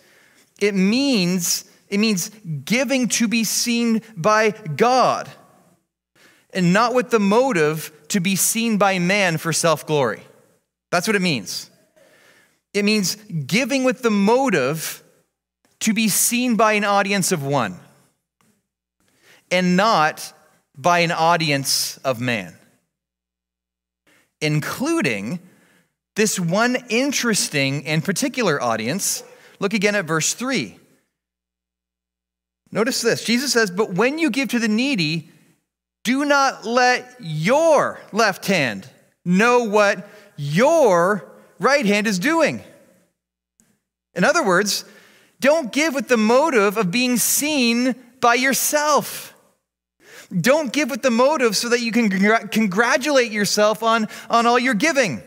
It 0.60 0.74
means 0.74 1.64
it 1.88 1.98
means 1.98 2.28
giving 2.66 3.08
to 3.08 3.28
be 3.28 3.44
seen 3.44 4.02
by 4.14 4.50
God 4.50 5.30
and 6.52 6.74
not 6.74 6.92
with 6.92 7.08
the 7.08 7.18
motive 7.18 7.92
to 8.08 8.20
be 8.20 8.36
seen 8.36 8.76
by 8.76 8.98
man 8.98 9.38
for 9.38 9.54
self-glory. 9.54 10.22
That's 10.90 11.06
what 11.06 11.16
it 11.16 11.22
means. 11.22 11.70
It 12.74 12.84
means 12.84 13.16
giving 13.16 13.84
with 13.84 14.02
the 14.02 14.10
motive 14.10 15.02
to 15.80 15.92
be 15.92 16.08
seen 16.08 16.56
by 16.56 16.72
an 16.72 16.84
audience 16.84 17.32
of 17.32 17.44
one 17.44 17.78
and 19.50 19.76
not 19.76 20.32
by 20.76 21.00
an 21.00 21.12
audience 21.12 21.98
of 21.98 22.20
man, 22.20 22.56
including 24.40 25.40
this 26.16 26.38
one 26.40 26.76
interesting 26.88 27.86
and 27.86 28.04
particular 28.04 28.62
audience. 28.62 29.22
Look 29.60 29.74
again 29.74 29.94
at 29.94 30.06
verse 30.06 30.34
3. 30.34 30.78
Notice 32.70 33.02
this 33.02 33.24
Jesus 33.24 33.52
says, 33.52 33.70
But 33.70 33.92
when 33.92 34.18
you 34.18 34.30
give 34.30 34.48
to 34.48 34.58
the 34.58 34.68
needy, 34.68 35.30
do 36.04 36.24
not 36.24 36.64
let 36.64 37.16
your 37.20 38.00
left 38.12 38.46
hand 38.46 38.88
know 39.24 39.64
what 39.64 40.08
your 40.36 41.31
right 41.58 41.84
hand 41.84 42.06
is 42.06 42.18
doing. 42.18 42.62
In 44.14 44.24
other 44.24 44.44
words, 44.44 44.84
don't 45.40 45.72
give 45.72 45.94
with 45.94 46.08
the 46.08 46.16
motive 46.16 46.76
of 46.76 46.90
being 46.90 47.16
seen 47.16 47.94
by 48.20 48.34
yourself. 48.34 49.34
Don't 50.40 50.72
give 50.72 50.90
with 50.90 51.02
the 51.02 51.10
motive 51.10 51.56
so 51.56 51.68
that 51.68 51.80
you 51.80 51.92
can 51.92 52.08
congr- 52.08 52.50
congratulate 52.50 53.32
yourself 53.32 53.82
on, 53.82 54.08
on 54.30 54.46
all 54.46 54.58
your 54.58 54.74
giving. 54.74 55.22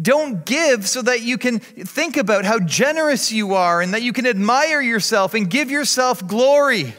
Don't 0.00 0.44
give 0.44 0.88
so 0.88 1.02
that 1.02 1.22
you 1.22 1.38
can 1.38 1.58
think 1.58 2.16
about 2.16 2.44
how 2.44 2.58
generous 2.58 3.32
you 3.32 3.54
are 3.54 3.80
and 3.80 3.94
that 3.94 4.02
you 4.02 4.12
can 4.12 4.26
admire 4.26 4.80
yourself 4.80 5.34
and 5.34 5.48
give 5.48 5.70
yourself 5.70 6.26
glory. 6.26 6.94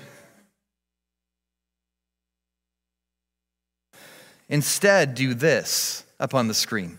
Instead, 4.50 5.16
do 5.16 5.34
this 5.34 6.04
up 6.20 6.36
on 6.36 6.48
the 6.48 6.54
screen. 6.54 6.98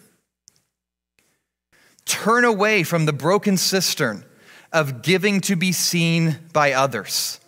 Turn 2.12 2.44
away 2.44 2.82
from 2.82 3.06
the 3.06 3.12
broken 3.14 3.56
cistern 3.56 4.22
of 4.70 5.00
giving 5.00 5.40
to 5.40 5.56
be 5.56 5.72
seen 5.72 6.36
by 6.52 6.72
others. 6.72 7.40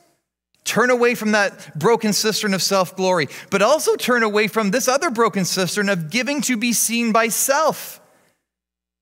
Turn 0.65 0.89
away 0.89 1.15
from 1.15 1.33
that 1.33 1.79
broken 1.79 2.15
cistern 2.15 2.55
of 2.55 2.63
self 2.63 2.97
glory, 2.97 3.29
but 3.51 3.61
also 3.61 3.95
turn 3.95 4.23
away 4.23 4.49
from 4.49 4.71
this 4.71 4.89
other 4.89 5.11
broken 5.11 5.45
cistern 5.45 5.91
of 5.91 6.09
giving 6.09 6.41
to 6.41 6.57
be 6.57 6.73
seen 6.73 7.13
by 7.13 7.29
self. 7.29 8.01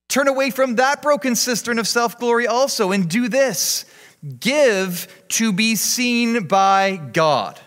Turn 0.08 0.26
away 0.26 0.50
from 0.50 0.74
that 0.74 1.00
broken 1.00 1.36
cistern 1.36 1.78
of 1.78 1.86
self 1.86 2.18
glory 2.18 2.48
also 2.48 2.90
and 2.90 3.08
do 3.08 3.28
this 3.28 3.84
give 4.40 5.06
to 5.28 5.52
be 5.52 5.76
seen 5.76 6.48
by 6.48 6.96
God. 6.96 7.60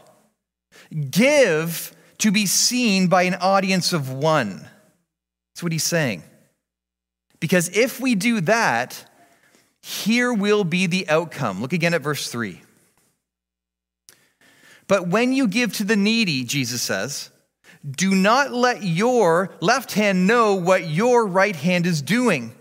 Give 1.09 1.95
to 2.17 2.29
be 2.29 2.45
seen 2.45 3.07
by 3.07 3.23
an 3.23 3.35
audience 3.35 3.93
of 3.93 4.11
one. 4.11 4.67
That's 5.53 5.63
what 5.63 5.71
he's 5.71 5.85
saying. 5.85 6.23
Because 7.39 7.69
if 7.69 7.99
we 7.99 8.15
do 8.15 8.41
that, 8.41 9.09
here 9.81 10.33
will 10.33 10.63
be 10.63 10.87
the 10.87 11.07
outcome. 11.09 11.61
Look 11.61 11.73
again 11.73 11.93
at 11.93 12.01
verse 12.01 12.29
3. 12.29 12.61
But 14.87 15.07
when 15.07 15.33
you 15.33 15.47
give 15.47 15.73
to 15.73 15.83
the 15.83 15.95
needy, 15.95 16.43
Jesus 16.43 16.81
says, 16.81 17.29
do 17.89 18.15
not 18.15 18.51
let 18.51 18.81
your 18.81 19.51
left 19.59 19.93
hand 19.93 20.25
know 20.25 20.55
what 20.55 20.87
your 20.87 21.27
right 21.27 21.55
hand 21.55 21.85
is 21.85 22.01
doing, 22.01 22.55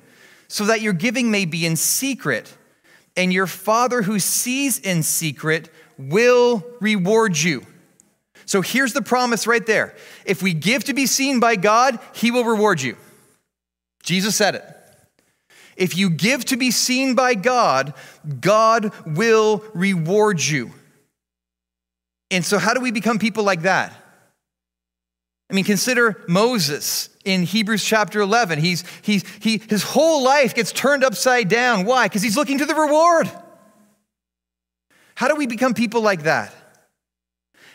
so 0.48 0.66
that 0.66 0.82
your 0.82 0.92
giving 0.92 1.30
may 1.30 1.46
be 1.46 1.64
in 1.64 1.76
secret, 1.76 2.54
and 3.16 3.32
your 3.32 3.46
Father 3.46 4.02
who 4.02 4.18
sees 4.18 4.78
in 4.78 5.02
secret 5.02 5.70
will 5.96 6.62
reward 6.80 7.38
you. 7.38 7.64
So 8.44 8.60
here's 8.60 8.92
the 8.92 9.00
promise 9.00 9.46
right 9.46 9.64
there. 9.64 9.94
If 10.26 10.42
we 10.42 10.52
give 10.52 10.84
to 10.84 10.94
be 10.94 11.06
seen 11.06 11.40
by 11.40 11.56
God, 11.56 11.98
He 12.12 12.30
will 12.30 12.44
reward 12.44 12.82
you. 12.82 12.96
Jesus 14.04 14.36
said 14.36 14.54
it. 14.54 14.64
If 15.76 15.96
you 15.96 16.10
give 16.10 16.44
to 16.46 16.56
be 16.56 16.70
seen 16.70 17.14
by 17.14 17.34
God, 17.34 17.94
God 18.40 18.92
will 19.04 19.64
reward 19.74 20.40
you. 20.40 20.70
And 22.30 22.44
so, 22.44 22.58
how 22.58 22.74
do 22.74 22.80
we 22.80 22.92
become 22.92 23.18
people 23.18 23.44
like 23.44 23.62
that? 23.62 23.92
I 25.50 25.54
mean, 25.54 25.64
consider 25.64 26.24
Moses 26.28 27.10
in 27.24 27.42
Hebrews 27.42 27.84
chapter 27.84 28.20
11. 28.20 28.60
He's, 28.60 28.84
he's, 29.02 29.24
he, 29.40 29.58
his 29.68 29.82
whole 29.82 30.22
life 30.24 30.54
gets 30.54 30.72
turned 30.72 31.04
upside 31.04 31.48
down. 31.48 31.84
Why? 31.84 32.06
Because 32.06 32.22
he's 32.22 32.36
looking 32.36 32.58
to 32.58 32.66
the 32.66 32.74
reward. 32.74 33.30
How 35.14 35.28
do 35.28 35.36
we 35.36 35.46
become 35.46 35.74
people 35.74 36.00
like 36.00 36.22
that? 36.22 36.54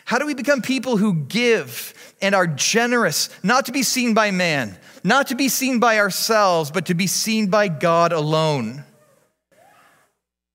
How 0.04 0.18
do 0.18 0.26
we 0.26 0.34
become 0.34 0.62
people 0.62 0.96
who 0.96 1.14
give 1.14 1.94
and 2.20 2.34
are 2.34 2.46
generous, 2.46 3.30
not 3.42 3.66
to 3.66 3.72
be 3.72 3.82
seen 3.82 4.14
by 4.14 4.30
man, 4.30 4.76
not 5.02 5.28
to 5.28 5.34
be 5.34 5.48
seen 5.48 5.78
by 5.78 5.98
ourselves, 5.98 6.70
but 6.70 6.86
to 6.86 6.94
be 6.94 7.06
seen 7.06 7.48
by 7.48 7.68
God 7.68 8.12
alone? 8.12 8.84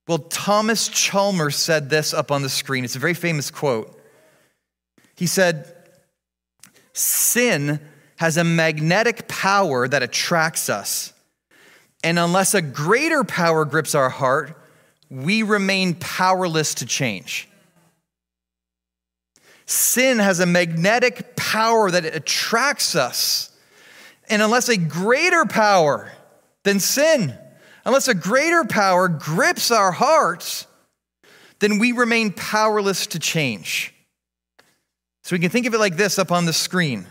Well, 0.08 0.20
Thomas 0.20 0.88
Chalmers 0.88 1.56
said 1.56 1.89
this 1.89 2.14
up 2.14 2.32
on 2.32 2.43
the 2.43 2.50
screen. 2.50 2.84
It's 2.86 2.96
a 2.96 3.00
very 3.00 3.16
famous 3.16 3.50
quote. 3.50 4.00
He 5.16 5.26
said, 5.26 5.74
Sin 6.93 7.80
has 8.18 8.38
a 8.38 8.43
magnetic 8.43 9.28
power 9.28 9.88
that 9.88 10.04
attracts 10.04 10.70
us. 10.70 11.12
And 12.04 12.20
unless 12.20 12.54
a 12.54 12.62
greater 12.62 13.24
power 13.24 13.66
grips 13.66 13.96
our 13.96 14.10
heart, 14.10 14.56
we 15.10 15.43
remain 15.43 15.96
powerless 15.96 16.76
to 16.76 16.86
change. 16.86 17.50
Sin 19.66 20.20
has 20.20 20.39
a 20.39 20.46
magnetic 20.46 21.36
power 21.36 21.89
that 21.89 22.06
attracts 22.06 22.96
us. 22.96 23.52
And 24.30 24.41
unless 24.41 24.69
a 24.69 24.78
greater 24.78 25.45
power 25.45 26.11
than 26.63 26.80
sin, 26.80 27.38
unless 27.86 28.07
a 28.07 28.13
greater 28.13 28.63
power 28.65 29.07
grips 29.07 29.71
our 29.71 29.91
hearts, 29.91 30.67
then 31.59 31.80
we 31.80 31.91
remain 31.91 32.32
powerless 32.32 33.07
to 33.07 33.19
change. 33.19 33.93
So 35.23 35.36
we 35.36 35.39
can 35.39 35.49
think 35.49 35.65
of 35.65 35.73
it 35.73 35.80
like 35.80 35.95
this 35.95 36.19
up 36.19 36.32
on 36.32 36.45
the 36.45 36.53
screen 36.53 37.07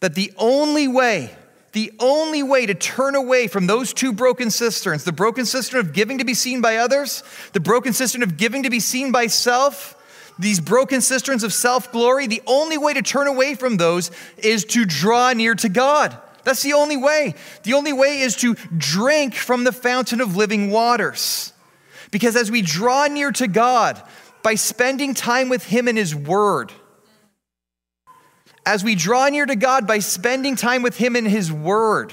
that 0.00 0.14
the 0.14 0.32
only 0.38 0.88
way, 0.88 1.30
the 1.72 1.92
only 1.98 2.42
way 2.42 2.66
to 2.66 2.74
turn 2.74 3.14
away 3.14 3.46
from 3.46 3.66
those 3.66 3.92
two 3.92 4.12
broken 4.12 4.50
cisterns, 4.50 5.04
the 5.04 5.12
broken 5.12 5.44
cistern 5.44 5.80
of 5.80 5.92
giving 5.92 6.18
to 6.18 6.24
be 6.24 6.34
seen 6.34 6.60
by 6.60 6.76
others, 6.76 7.22
the 7.52 7.60
broken 7.60 7.92
cistern 7.92 8.22
of 8.22 8.36
giving 8.36 8.62
to 8.62 8.70
be 8.70 8.80
seen 8.80 9.12
by 9.12 9.26
self, 9.26 9.94
these 10.38 10.60
broken 10.60 11.00
cisterns 11.00 11.44
of 11.44 11.52
self 11.52 11.92
glory, 11.92 12.26
the 12.26 12.42
only 12.46 12.78
way 12.78 12.94
to 12.94 13.02
turn 13.02 13.26
away 13.26 13.54
from 13.54 13.76
those 13.76 14.10
is 14.38 14.64
to 14.66 14.84
draw 14.84 15.32
near 15.32 15.54
to 15.56 15.68
God. 15.68 16.16
That's 16.44 16.62
the 16.62 16.72
only 16.72 16.96
way. 16.96 17.34
The 17.64 17.74
only 17.74 17.92
way 17.92 18.20
is 18.20 18.36
to 18.36 18.54
drink 18.76 19.34
from 19.34 19.64
the 19.64 19.72
fountain 19.72 20.20
of 20.20 20.36
living 20.36 20.70
waters. 20.70 21.52
Because 22.10 22.36
as 22.36 22.50
we 22.50 22.62
draw 22.62 23.06
near 23.06 23.30
to 23.32 23.46
God 23.46 24.02
by 24.42 24.54
spending 24.54 25.14
time 25.14 25.48
with 25.48 25.64
Him 25.64 25.86
in 25.86 25.96
His 25.96 26.14
Word, 26.14 26.72
as 28.66 28.82
we 28.84 28.94
draw 28.94 29.28
near 29.28 29.46
to 29.46 29.56
God 29.56 29.86
by 29.86 29.98
spending 29.98 30.56
time 30.56 30.82
with 30.82 30.96
Him 30.96 31.16
in 31.16 31.24
His 31.24 31.52
Word, 31.52 32.12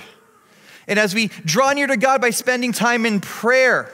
and 0.88 1.00
as 1.00 1.14
we 1.14 1.28
draw 1.28 1.74
near 1.74 1.88
to 1.88 1.98
God 1.98 2.22
by 2.22 2.30
spending 2.30 2.72
time 2.72 3.06
in 3.06 3.20
prayer, 3.20 3.92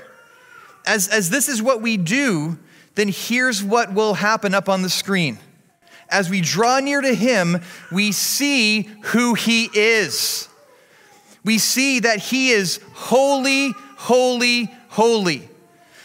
as, 0.85 1.07
as 1.07 1.29
this 1.29 1.47
is 1.47 1.61
what 1.61 1.81
we 1.81 1.97
do, 1.97 2.57
then 2.95 3.09
here's 3.09 3.63
what 3.63 3.93
will 3.93 4.13
happen 4.13 4.53
up 4.53 4.69
on 4.69 4.81
the 4.81 4.89
screen. 4.89 5.39
As 6.09 6.29
we 6.29 6.41
draw 6.41 6.79
near 6.79 7.01
to 7.01 7.15
Him, 7.15 7.59
we 7.91 8.11
see 8.11 8.83
who 9.05 9.33
He 9.33 9.69
is. 9.73 10.47
We 11.43 11.57
see 11.57 12.01
that 12.01 12.19
He 12.19 12.49
is 12.51 12.79
holy, 12.93 13.73
holy, 13.97 14.71
holy. 14.89 15.49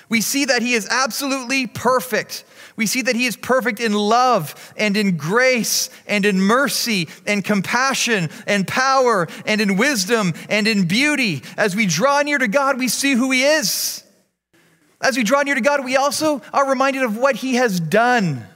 We 0.09 0.23
see 0.23 0.47
that 0.47 0.63
He 0.63 0.73
is 0.73 0.89
absolutely 0.91 1.67
perfect. 1.67 2.45
We 2.77 2.87
see 2.87 3.03
that 3.03 3.17
He 3.17 3.27
is 3.27 3.37
perfect 3.37 3.81
in 3.81 3.93
love 3.93 4.73
and 4.77 4.97
in 4.97 5.17
grace 5.17 5.91
and 6.07 6.25
in 6.25 6.41
mercy 6.41 7.09
and 7.27 7.45
compassion 7.45 8.31
and 8.47 8.67
power 8.67 9.29
and 9.45 9.61
in 9.61 9.77
wisdom 9.77 10.33
and 10.49 10.67
in 10.67 10.87
beauty. 10.87 11.43
As 11.59 11.77
we 11.77 11.87
draw 11.87 12.23
near 12.23 12.39
to 12.39 12.49
God, 12.49 12.79
we 12.79 12.89
see 12.89 13.13
who 13.13 13.31
He 13.31 13.43
is. 13.43 14.05
As 15.01 15.17
we 15.17 15.23
draw 15.23 15.43
near 15.43 15.55
to 15.55 15.61
God, 15.61 15.85
we 15.85 15.97
also 15.97 16.43
are 16.53 16.69
reminded 16.69 17.03
of 17.03 17.17
what 17.17 17.37
He 17.37 17.55
has 17.55 17.79
done. 17.79 18.47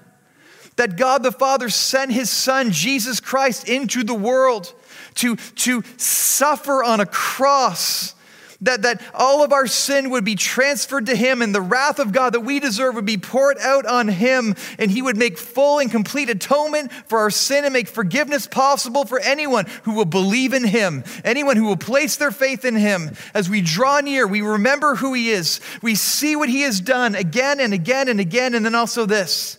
That 0.77 0.97
God 0.97 1.23
the 1.23 1.33
Father 1.33 1.69
sent 1.69 2.13
His 2.13 2.31
Son, 2.31 2.73
Jesus 2.73 3.21
Christ, 3.21 3.69
into 3.69 4.03
the 4.03 4.15
world 4.15 4.73
to, 5.17 5.37
to 5.37 5.83
suffer 5.97 6.83
on 6.83 7.01
a 7.01 7.07
cross 7.07 8.15
that, 8.63 8.83
that 8.83 9.03
all 9.13 9.45
of 9.45 9.53
our 9.53 9.67
sin 9.67 10.11
would 10.11 10.25
be 10.25 10.37
transferred 10.37 11.07
to 11.07 11.17
him 11.17 11.43
and 11.43 11.55
the 11.55 11.61
wrath 11.61 11.99
of 11.99 12.13
God 12.13 12.33
that 12.35 12.41
we 12.41 12.61
deserve 12.61 12.95
would 12.95 13.05
be 13.05 13.19
poured 13.19 13.59
out 13.59 13.85
on 13.87 14.09
him 14.09 14.55
and 14.79 14.91
he 14.91 15.03
would 15.03 15.17
make 15.17 15.37
full 15.37 15.81
and 15.81 15.91
complete 15.91 16.31
atonement 16.31 16.93
for 17.07 17.19
our 17.19 17.31
sin 17.31 17.65
and 17.65 17.73
make 17.73 17.89
forgiveness 17.89 18.47
possible 18.47 19.05
for 19.05 19.19
anyone 19.21 19.67
who 19.83 19.95
will 19.95 20.05
believe 20.05 20.53
in 20.53 20.65
him, 20.65 21.03
anyone 21.25 21.57
who 21.57 21.65
will 21.65 21.77
place 21.77 22.17
their 22.17 22.31
faith 22.31 22.65
in 22.65 22.77
him. 22.77 23.11
As 23.35 23.51
we 23.51 23.61
draw 23.61 24.01
near, 24.01 24.27
we 24.27 24.43
remember 24.43 24.95
who 24.95 25.13
he 25.13 25.31
is. 25.31 25.61
We 25.83 25.97
see 25.97 26.37
what 26.37 26.49
he 26.49 26.63
has 26.63 26.81
done 26.81 27.17
again 27.17 27.59
and 27.59 27.75
again 27.75 28.09
and 28.09 28.21
again, 28.21 28.55
and 28.55 28.65
then 28.65 28.77
also 28.77 29.07
this. 29.07 29.59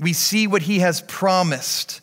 We 0.00 0.14
see 0.14 0.46
what 0.46 0.62
he 0.62 0.78
has 0.78 1.02
promised, 1.02 2.00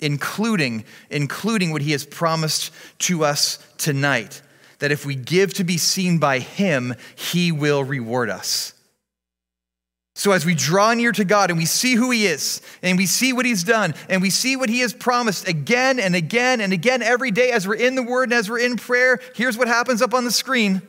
including, 0.00 0.84
including 1.10 1.70
what 1.70 1.82
he 1.82 1.92
has 1.92 2.06
promised 2.06 2.72
to 3.00 3.24
us 3.24 3.58
tonight 3.76 4.40
that 4.80 4.90
if 4.90 5.06
we 5.06 5.14
give 5.14 5.54
to 5.54 5.64
be 5.64 5.78
seen 5.78 6.18
by 6.18 6.40
Him, 6.40 6.94
He 7.14 7.52
will 7.52 7.84
reward 7.84 8.28
us. 8.28 8.74
So, 10.16 10.32
as 10.32 10.44
we 10.44 10.54
draw 10.54 10.92
near 10.92 11.12
to 11.12 11.24
God 11.24 11.50
and 11.50 11.58
we 11.58 11.64
see 11.64 11.94
who 11.94 12.10
He 12.10 12.26
is, 12.26 12.60
and 12.82 12.98
we 12.98 13.06
see 13.06 13.32
what 13.32 13.46
He's 13.46 13.64
done, 13.64 13.94
and 14.08 14.20
we 14.20 14.28
see 14.28 14.56
what 14.56 14.68
He 14.68 14.80
has 14.80 14.92
promised 14.92 15.48
again 15.48 15.98
and 16.00 16.14
again 16.14 16.60
and 16.60 16.72
again 16.72 17.02
every 17.02 17.30
day 17.30 17.52
as 17.52 17.66
we're 17.66 17.76
in 17.76 17.94
the 17.94 18.02
Word 18.02 18.24
and 18.24 18.34
as 18.34 18.50
we're 18.50 18.58
in 18.58 18.76
prayer, 18.76 19.20
here's 19.34 19.56
what 19.56 19.68
happens 19.68 20.02
up 20.02 20.12
on 20.12 20.24
the 20.24 20.32
screen 20.32 20.82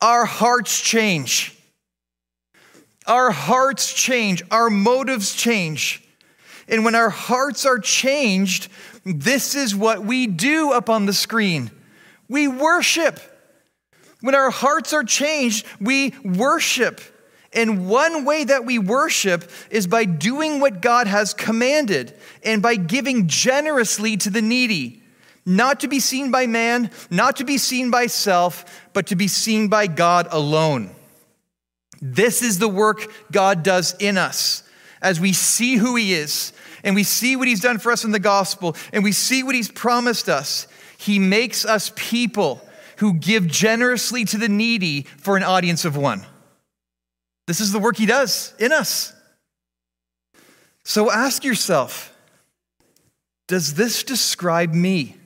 our 0.00 0.24
hearts 0.24 0.80
change. 0.80 1.56
Our 3.06 3.30
hearts 3.30 3.92
change, 3.92 4.42
our 4.50 4.70
motives 4.70 5.34
change. 5.34 6.02
And 6.68 6.84
when 6.84 6.94
our 6.94 7.10
hearts 7.10 7.66
are 7.66 7.78
changed, 7.78 8.68
this 9.04 9.54
is 9.54 9.74
what 9.74 10.04
we 10.04 10.26
do 10.26 10.72
up 10.72 10.88
on 10.88 11.04
the 11.04 11.12
screen. 11.12 11.70
We 12.28 12.48
worship. 12.48 13.20
When 14.20 14.34
our 14.34 14.50
hearts 14.50 14.92
are 14.92 15.04
changed, 15.04 15.66
we 15.80 16.14
worship. 16.24 17.00
And 17.52 17.88
one 17.88 18.24
way 18.24 18.44
that 18.44 18.64
we 18.64 18.78
worship 18.78 19.50
is 19.70 19.86
by 19.86 20.04
doing 20.04 20.60
what 20.60 20.80
God 20.80 21.06
has 21.06 21.34
commanded 21.34 22.14
and 22.42 22.60
by 22.60 22.76
giving 22.76 23.28
generously 23.28 24.16
to 24.18 24.30
the 24.30 24.42
needy, 24.42 25.02
not 25.46 25.80
to 25.80 25.88
be 25.88 26.00
seen 26.00 26.30
by 26.30 26.46
man, 26.46 26.90
not 27.10 27.36
to 27.36 27.44
be 27.44 27.58
seen 27.58 27.90
by 27.90 28.06
self, 28.08 28.88
but 28.92 29.06
to 29.08 29.16
be 29.16 29.28
seen 29.28 29.68
by 29.68 29.86
God 29.86 30.26
alone. 30.30 30.90
This 32.02 32.42
is 32.42 32.58
the 32.58 32.68
work 32.68 33.10
God 33.30 33.62
does 33.62 33.94
in 33.98 34.18
us 34.18 34.62
as 35.00 35.20
we 35.20 35.32
see 35.32 35.76
who 35.76 35.96
He 35.96 36.14
is 36.14 36.52
and 36.82 36.94
we 36.94 37.04
see 37.04 37.36
what 37.36 37.46
He's 37.46 37.60
done 37.60 37.78
for 37.78 37.92
us 37.92 38.04
in 38.04 38.10
the 38.10 38.18
gospel 38.18 38.76
and 38.92 39.04
we 39.04 39.12
see 39.12 39.42
what 39.42 39.54
He's 39.54 39.70
promised 39.70 40.28
us. 40.28 40.66
He 40.96 41.18
makes 41.18 41.64
us 41.64 41.92
people 41.96 42.60
who 42.98 43.14
give 43.14 43.46
generously 43.46 44.24
to 44.26 44.38
the 44.38 44.48
needy 44.48 45.02
for 45.02 45.36
an 45.36 45.42
audience 45.42 45.84
of 45.84 45.96
one. 45.96 46.24
This 47.46 47.60
is 47.60 47.72
the 47.72 47.78
work 47.78 47.96
He 47.96 48.06
does 48.06 48.54
in 48.58 48.72
us. 48.72 49.12
So 50.84 51.10
ask 51.10 51.44
yourself 51.44 52.16
Does 53.48 53.74
this 53.74 54.02
describe 54.02 54.72
me? 54.72 55.16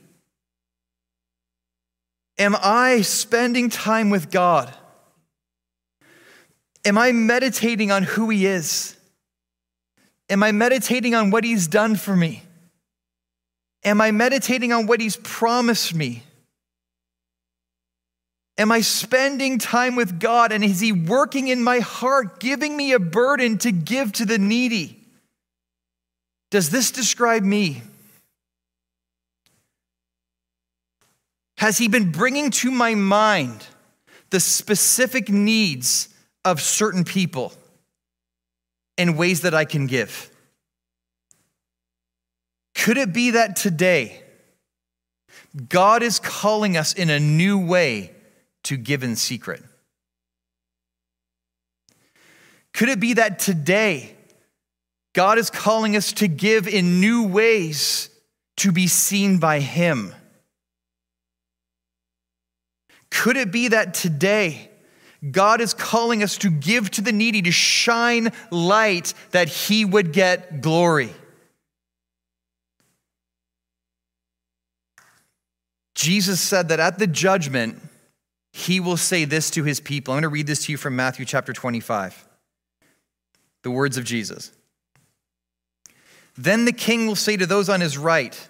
Am 2.39 2.57
I 2.63 3.03
spending 3.03 3.69
time 3.69 4.11
with 4.11 4.31
God? 4.31 4.73
Am 6.85 6.97
I 6.97 7.13
meditating 7.13 7.91
on 7.91 8.05
who 8.05 8.31
He 8.31 8.47
is? 8.47 8.97
Am 10.31 10.43
I 10.43 10.53
meditating 10.53 11.15
on 11.15 11.31
what 11.31 11.45
He's 11.45 11.67
done 11.67 11.97
for 11.97 12.15
me? 12.15 12.43
Am 13.85 14.01
I 14.01 14.11
meditating 14.11 14.73
on 14.73 14.87
what 14.87 15.01
He's 15.01 15.17
promised 15.17 15.95
me? 15.95 16.25
Am 18.59 18.73
I 18.73 18.81
spending 18.81 19.59
time 19.59 19.95
with 19.95 20.19
God 20.19 20.51
and 20.51 20.65
is 20.65 20.81
He 20.81 20.91
working 20.91 21.49
in 21.49 21.63
my 21.63 21.79
heart, 21.79 22.41
giving 22.41 22.77
me 22.77 22.93
a 22.93 22.99
burden 22.99 23.57
to 23.59 23.71
give 23.71 24.13
to 24.15 24.25
the 24.25 24.39
needy? 24.39 24.99
Does 26.51 26.71
this 26.71 26.91
describe 26.91 27.45
me? 27.45 27.83
Has 31.59 31.79
He 31.79 31.87
been 31.87 32.11
bringing 32.11 32.51
to 32.51 32.71
my 32.71 32.97
mind 32.97 33.65
the 34.31 34.41
specific 34.41 35.29
needs 35.29 36.09
of 36.45 36.61
certain 36.61 37.05
people 37.05 37.53
and 38.97 39.17
ways 39.17 39.43
that 39.43 39.55
I 39.55 39.65
can 39.65 39.87
give? 39.87 40.31
Could 42.79 42.97
it 42.97 43.13
be 43.13 43.33
that 43.33 43.57
today 43.57 44.23
God 45.69 46.05
is 46.05 46.21
calling 46.21 46.77
us 46.77 46.93
in 46.93 47.11
a 47.11 47.19
new 47.19 47.59
way 47.59 48.13
to 48.65 48.77
give 48.77 49.03
in 49.03 49.17
secret? 49.17 49.65
Could 52.73 52.89
it 52.89 53.01
be 53.01 53.15
that 53.15 53.41
today 53.41 54.15
God 55.13 55.39
is 55.39 55.51
calling 55.51 55.97
us 55.97 56.13
to 56.13 56.29
give 56.29 56.69
in 56.69 57.01
new 57.01 57.27
ways 57.27 58.11
to 58.59 58.71
be 58.71 58.87
seen 58.87 59.39
by 59.39 59.59
Him? 59.59 60.15
Could 63.11 63.37
it 63.37 63.51
be 63.51 63.69
that 63.69 63.95
today 63.95 64.71
God 65.29 65.61
is 65.61 65.75
calling 65.75 66.23
us 66.23 66.39
to 66.39 66.49
give 66.49 66.93
to 66.93 67.01
the 67.01 67.11
needy, 67.11 67.43
to 67.43 67.51
shine 67.51 68.31
light 68.53 69.15
that 69.33 69.49
He 69.49 69.85
would 69.85 70.13
get 70.13 70.61
glory? 70.61 71.13
Jesus 75.99 76.41
said 76.41 76.69
that 76.69 76.79
at 76.79 77.01
the 77.01 77.09
judgment, 77.09 77.77
He 78.53 78.79
will 78.79 78.97
say 78.97 79.25
this 79.25 79.51
to 79.51 79.65
His 79.65 79.81
people. 79.81 80.15
I'm 80.15 80.19
going 80.19 80.23
to 80.23 80.29
read 80.29 80.47
this 80.47 80.65
to 80.67 80.73
you 80.73 80.79
from 80.79 80.95
Matthew 80.95 81.25
chapter 81.25 81.53
25. 81.53 82.25
The 83.65 83.71
words 83.73 83.97
of 83.97 84.05
Jesus. 84.05 84.53
Then 86.37 86.67
the 86.67 86.73
king 86.73 87.09
will 87.09 87.17
say 87.17 87.37
to 87.37 87.47
those 87.47 87.69
on 87.69 87.81
his 87.81 87.99
right, 87.99 88.49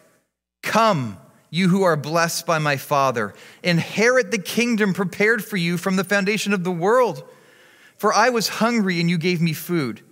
Come 0.62 1.16
you 1.48 1.70
who 1.70 1.84
are 1.84 1.96
blessed 1.96 2.44
by 2.44 2.58
my 2.58 2.76
Father. 2.76 3.32
Inherit 3.62 4.30
the 4.30 4.38
kingdom 4.38 4.92
prepared 4.92 5.42
for 5.42 5.56
you 5.56 5.78
from 5.78 5.96
the 5.96 6.04
foundation 6.04 6.52
of 6.52 6.64
the 6.64 6.70
world. 6.70 7.24
For 7.96 8.12
I 8.12 8.28
was 8.28 8.48
hungry, 8.48 9.00
and 9.00 9.08
you 9.08 9.16
gave 9.16 9.40
me 9.40 9.54
food. 9.54 10.02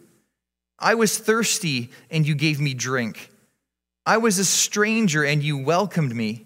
I 0.78 0.95
was 0.95 1.18
thirsty, 1.18 1.91
and 2.11 2.26
you 2.26 2.34
gave 2.34 2.62
me 2.62 2.72
drink. 2.72 3.30
I 4.07 4.16
was 4.16 4.39
a 4.39 4.45
stranger, 4.47 5.22
and 5.22 5.43
you 5.43 5.59
welcomed 5.59 6.16
me. 6.16 6.45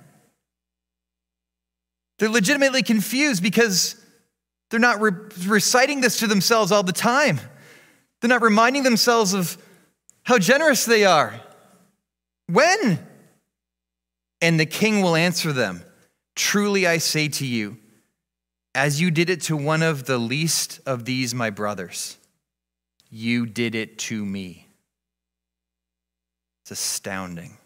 They're 2.21 2.29
legitimately 2.29 2.83
confused 2.83 3.41
because 3.41 3.95
they're 4.69 4.79
not 4.79 5.01
re- 5.01 5.11
reciting 5.47 6.01
this 6.01 6.19
to 6.19 6.27
themselves 6.27 6.71
all 6.71 6.83
the 6.83 6.91
time. 6.91 7.41
They're 8.19 8.29
not 8.29 8.43
reminding 8.43 8.83
themselves 8.83 9.33
of 9.33 9.57
how 10.21 10.37
generous 10.37 10.85
they 10.85 11.03
are. 11.03 11.41
When? 12.45 13.03
And 14.39 14.59
the 14.59 14.67
king 14.67 15.01
will 15.01 15.15
answer 15.15 15.51
them 15.51 15.83
Truly 16.35 16.85
I 16.85 16.99
say 16.99 17.27
to 17.27 17.45
you, 17.47 17.77
as 18.75 19.01
you 19.01 19.09
did 19.09 19.31
it 19.31 19.41
to 19.41 19.57
one 19.57 19.81
of 19.81 20.05
the 20.05 20.19
least 20.19 20.79
of 20.85 21.05
these 21.05 21.33
my 21.33 21.49
brothers, 21.49 22.19
you 23.09 23.47
did 23.47 23.73
it 23.73 23.97
to 23.97 24.23
me. 24.23 24.67
It's 26.61 26.71
astounding. 26.71 27.57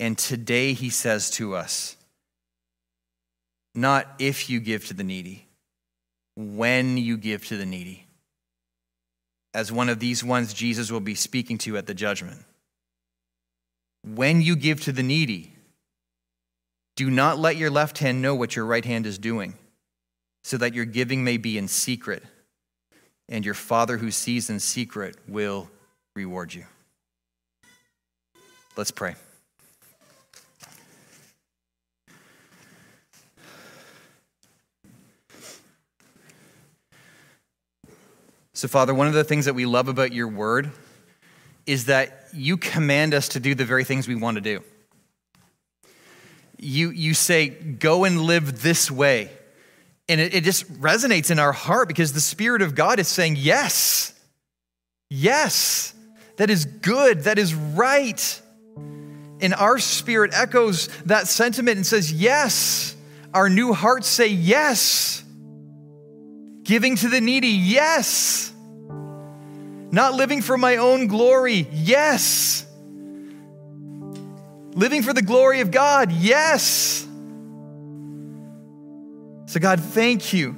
And 0.00 0.18
today 0.18 0.72
he 0.72 0.90
says 0.90 1.30
to 1.30 1.54
us, 1.54 1.96
not 3.76 4.06
if 4.18 4.48
you 4.48 4.60
give 4.60 4.86
to 4.86 4.94
the 4.94 5.04
needy, 5.04 5.46
when 6.36 6.96
you 6.96 7.16
give 7.16 7.46
to 7.46 7.56
the 7.56 7.66
needy. 7.66 8.06
As 9.54 9.72
one 9.72 9.88
of 9.88 10.00
these 10.00 10.22
ones 10.22 10.52
Jesus 10.52 10.90
will 10.90 11.00
be 11.00 11.14
speaking 11.14 11.58
to 11.58 11.76
at 11.76 11.86
the 11.86 11.94
judgment. 11.94 12.44
When 14.04 14.40
you 14.40 14.54
give 14.56 14.82
to 14.82 14.92
the 14.92 15.02
needy, 15.02 15.52
do 16.94 17.10
not 17.10 17.38
let 17.38 17.56
your 17.56 17.70
left 17.70 17.98
hand 17.98 18.22
know 18.22 18.34
what 18.34 18.56
your 18.56 18.64
right 18.64 18.84
hand 18.84 19.06
is 19.06 19.18
doing, 19.18 19.54
so 20.44 20.56
that 20.58 20.74
your 20.74 20.84
giving 20.84 21.24
may 21.24 21.36
be 21.36 21.58
in 21.58 21.68
secret, 21.68 22.22
and 23.28 23.44
your 23.44 23.54
Father 23.54 23.98
who 23.98 24.10
sees 24.10 24.48
in 24.48 24.60
secret 24.60 25.16
will 25.26 25.68
reward 26.14 26.54
you. 26.54 26.64
Let's 28.76 28.90
pray. 28.90 29.16
So, 38.56 38.68
Father, 38.68 38.94
one 38.94 39.06
of 39.06 39.12
the 39.12 39.22
things 39.22 39.44
that 39.44 39.54
we 39.54 39.66
love 39.66 39.88
about 39.88 40.14
your 40.14 40.28
word 40.28 40.70
is 41.66 41.84
that 41.86 42.28
you 42.32 42.56
command 42.56 43.12
us 43.12 43.28
to 43.28 43.40
do 43.40 43.54
the 43.54 43.66
very 43.66 43.84
things 43.84 44.08
we 44.08 44.14
want 44.14 44.36
to 44.36 44.40
do. 44.40 44.62
You, 46.56 46.88
you 46.88 47.12
say, 47.12 47.50
go 47.50 48.04
and 48.04 48.22
live 48.22 48.62
this 48.62 48.90
way. 48.90 49.30
And 50.08 50.22
it, 50.22 50.34
it 50.34 50.42
just 50.42 50.72
resonates 50.80 51.30
in 51.30 51.38
our 51.38 51.52
heart 51.52 51.86
because 51.86 52.14
the 52.14 52.20
Spirit 52.20 52.62
of 52.62 52.74
God 52.74 52.98
is 52.98 53.08
saying, 53.08 53.36
yes, 53.36 54.14
yes, 55.10 55.92
that 56.38 56.48
is 56.48 56.64
good, 56.64 57.24
that 57.24 57.38
is 57.38 57.54
right. 57.54 58.40
And 59.42 59.52
our 59.52 59.78
spirit 59.78 60.30
echoes 60.32 60.88
that 61.04 61.28
sentiment 61.28 61.76
and 61.76 61.84
says, 61.86 62.10
yes. 62.10 62.96
Our 63.34 63.50
new 63.50 63.74
hearts 63.74 64.08
say, 64.08 64.28
yes. 64.28 65.22
Giving 66.66 66.96
to 66.96 67.08
the 67.08 67.20
needy, 67.20 67.48
yes. 67.48 68.52
Not 69.92 70.14
living 70.14 70.42
for 70.42 70.58
my 70.58 70.78
own 70.78 71.06
glory, 71.06 71.68
yes. 71.70 72.66
Living 74.72 75.02
for 75.02 75.12
the 75.12 75.22
glory 75.22 75.60
of 75.60 75.70
God, 75.70 76.10
yes. 76.10 77.06
So, 79.46 79.60
God, 79.60 79.80
thank 79.80 80.32
you. 80.32 80.56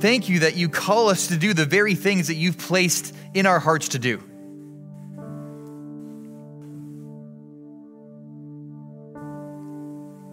Thank 0.00 0.30
you 0.30 0.40
that 0.40 0.56
you 0.56 0.70
call 0.70 1.10
us 1.10 1.26
to 1.26 1.36
do 1.36 1.52
the 1.52 1.66
very 1.66 1.94
things 1.94 2.28
that 2.28 2.36
you've 2.36 2.56
placed 2.56 3.14
in 3.34 3.44
our 3.44 3.60
hearts 3.60 3.88
to 3.88 3.98
do. 3.98 4.16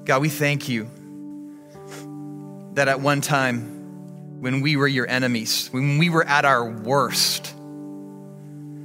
God, 0.06 0.22
we 0.22 0.30
thank 0.30 0.70
you 0.70 0.90
that 2.76 2.88
at 2.88 3.02
one 3.02 3.20
time, 3.20 3.75
when 4.40 4.62
we 4.62 4.76
were 4.76 4.88
your 4.88 5.08
enemies, 5.08 5.70
when 5.72 5.98
we 5.98 6.10
were 6.10 6.24
at 6.24 6.46
our 6.46 6.70
worst, 6.70 7.54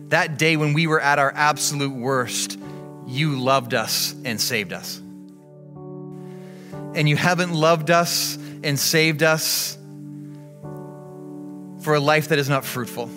that 0.08 0.38
day 0.38 0.56
when 0.56 0.72
we 0.72 0.86
were 0.86 1.00
at 1.00 1.18
our 1.18 1.32
absolute 1.34 1.94
worst, 1.94 2.58
you 3.06 3.38
loved 3.38 3.74
us 3.74 4.14
and 4.24 4.40
saved 4.40 4.72
us. 4.72 4.98
And 6.94 7.08
you 7.08 7.16
haven't 7.16 7.52
loved 7.52 7.90
us 7.90 8.36
and 8.62 8.78
saved 8.78 9.22
us 9.22 9.76
for 11.82 11.94
a 11.94 12.00
life 12.00 12.28
that 12.28 12.38
is 12.38 12.48
not 12.48 12.64
fruitful. 12.64 13.08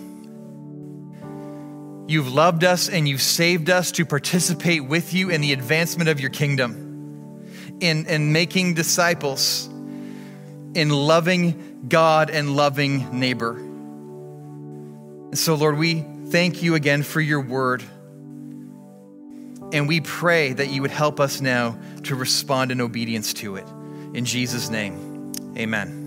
You've 2.08 2.34
loved 2.34 2.64
us 2.64 2.90
and 2.90 3.08
you've 3.08 3.22
saved 3.22 3.70
us 3.70 3.92
to 3.94 4.06
participate 4.06 4.86
with 4.86 5.14
you 5.14 5.30
in 5.30 5.42
the 5.42 5.54
advancement 5.54 6.10
of 6.10 6.20
your 6.20 6.30
kingdom, 6.30 7.48
in, 7.80 8.06
in 8.06 8.34
making 8.34 8.74
disciples, 8.74 9.68
in 10.76 10.90
loving 10.90 11.73
God 11.88 12.30
and 12.30 12.56
loving 12.56 13.20
neighbor. 13.20 13.58
And 13.58 15.38
so, 15.38 15.56
Lord, 15.56 15.78
we 15.78 16.06
thank 16.28 16.64
you 16.64 16.76
again 16.76 17.04
for 17.04 17.22
your 17.22 17.42
word. 17.42 17.84
And 19.72 19.88
we 19.88 20.02
pray 20.02 20.54
that 20.54 20.70
you 20.70 20.82
would 20.84 20.92
help 20.92 21.20
us 21.20 21.42
now 21.42 21.78
to 22.04 22.16
respond 22.16 22.72
in 22.72 22.80
obedience 22.80 23.34
to 23.36 23.56
it. 23.56 23.68
In 24.14 24.26
Jesus' 24.26 24.70
name, 24.70 25.32
amen. 25.58 26.03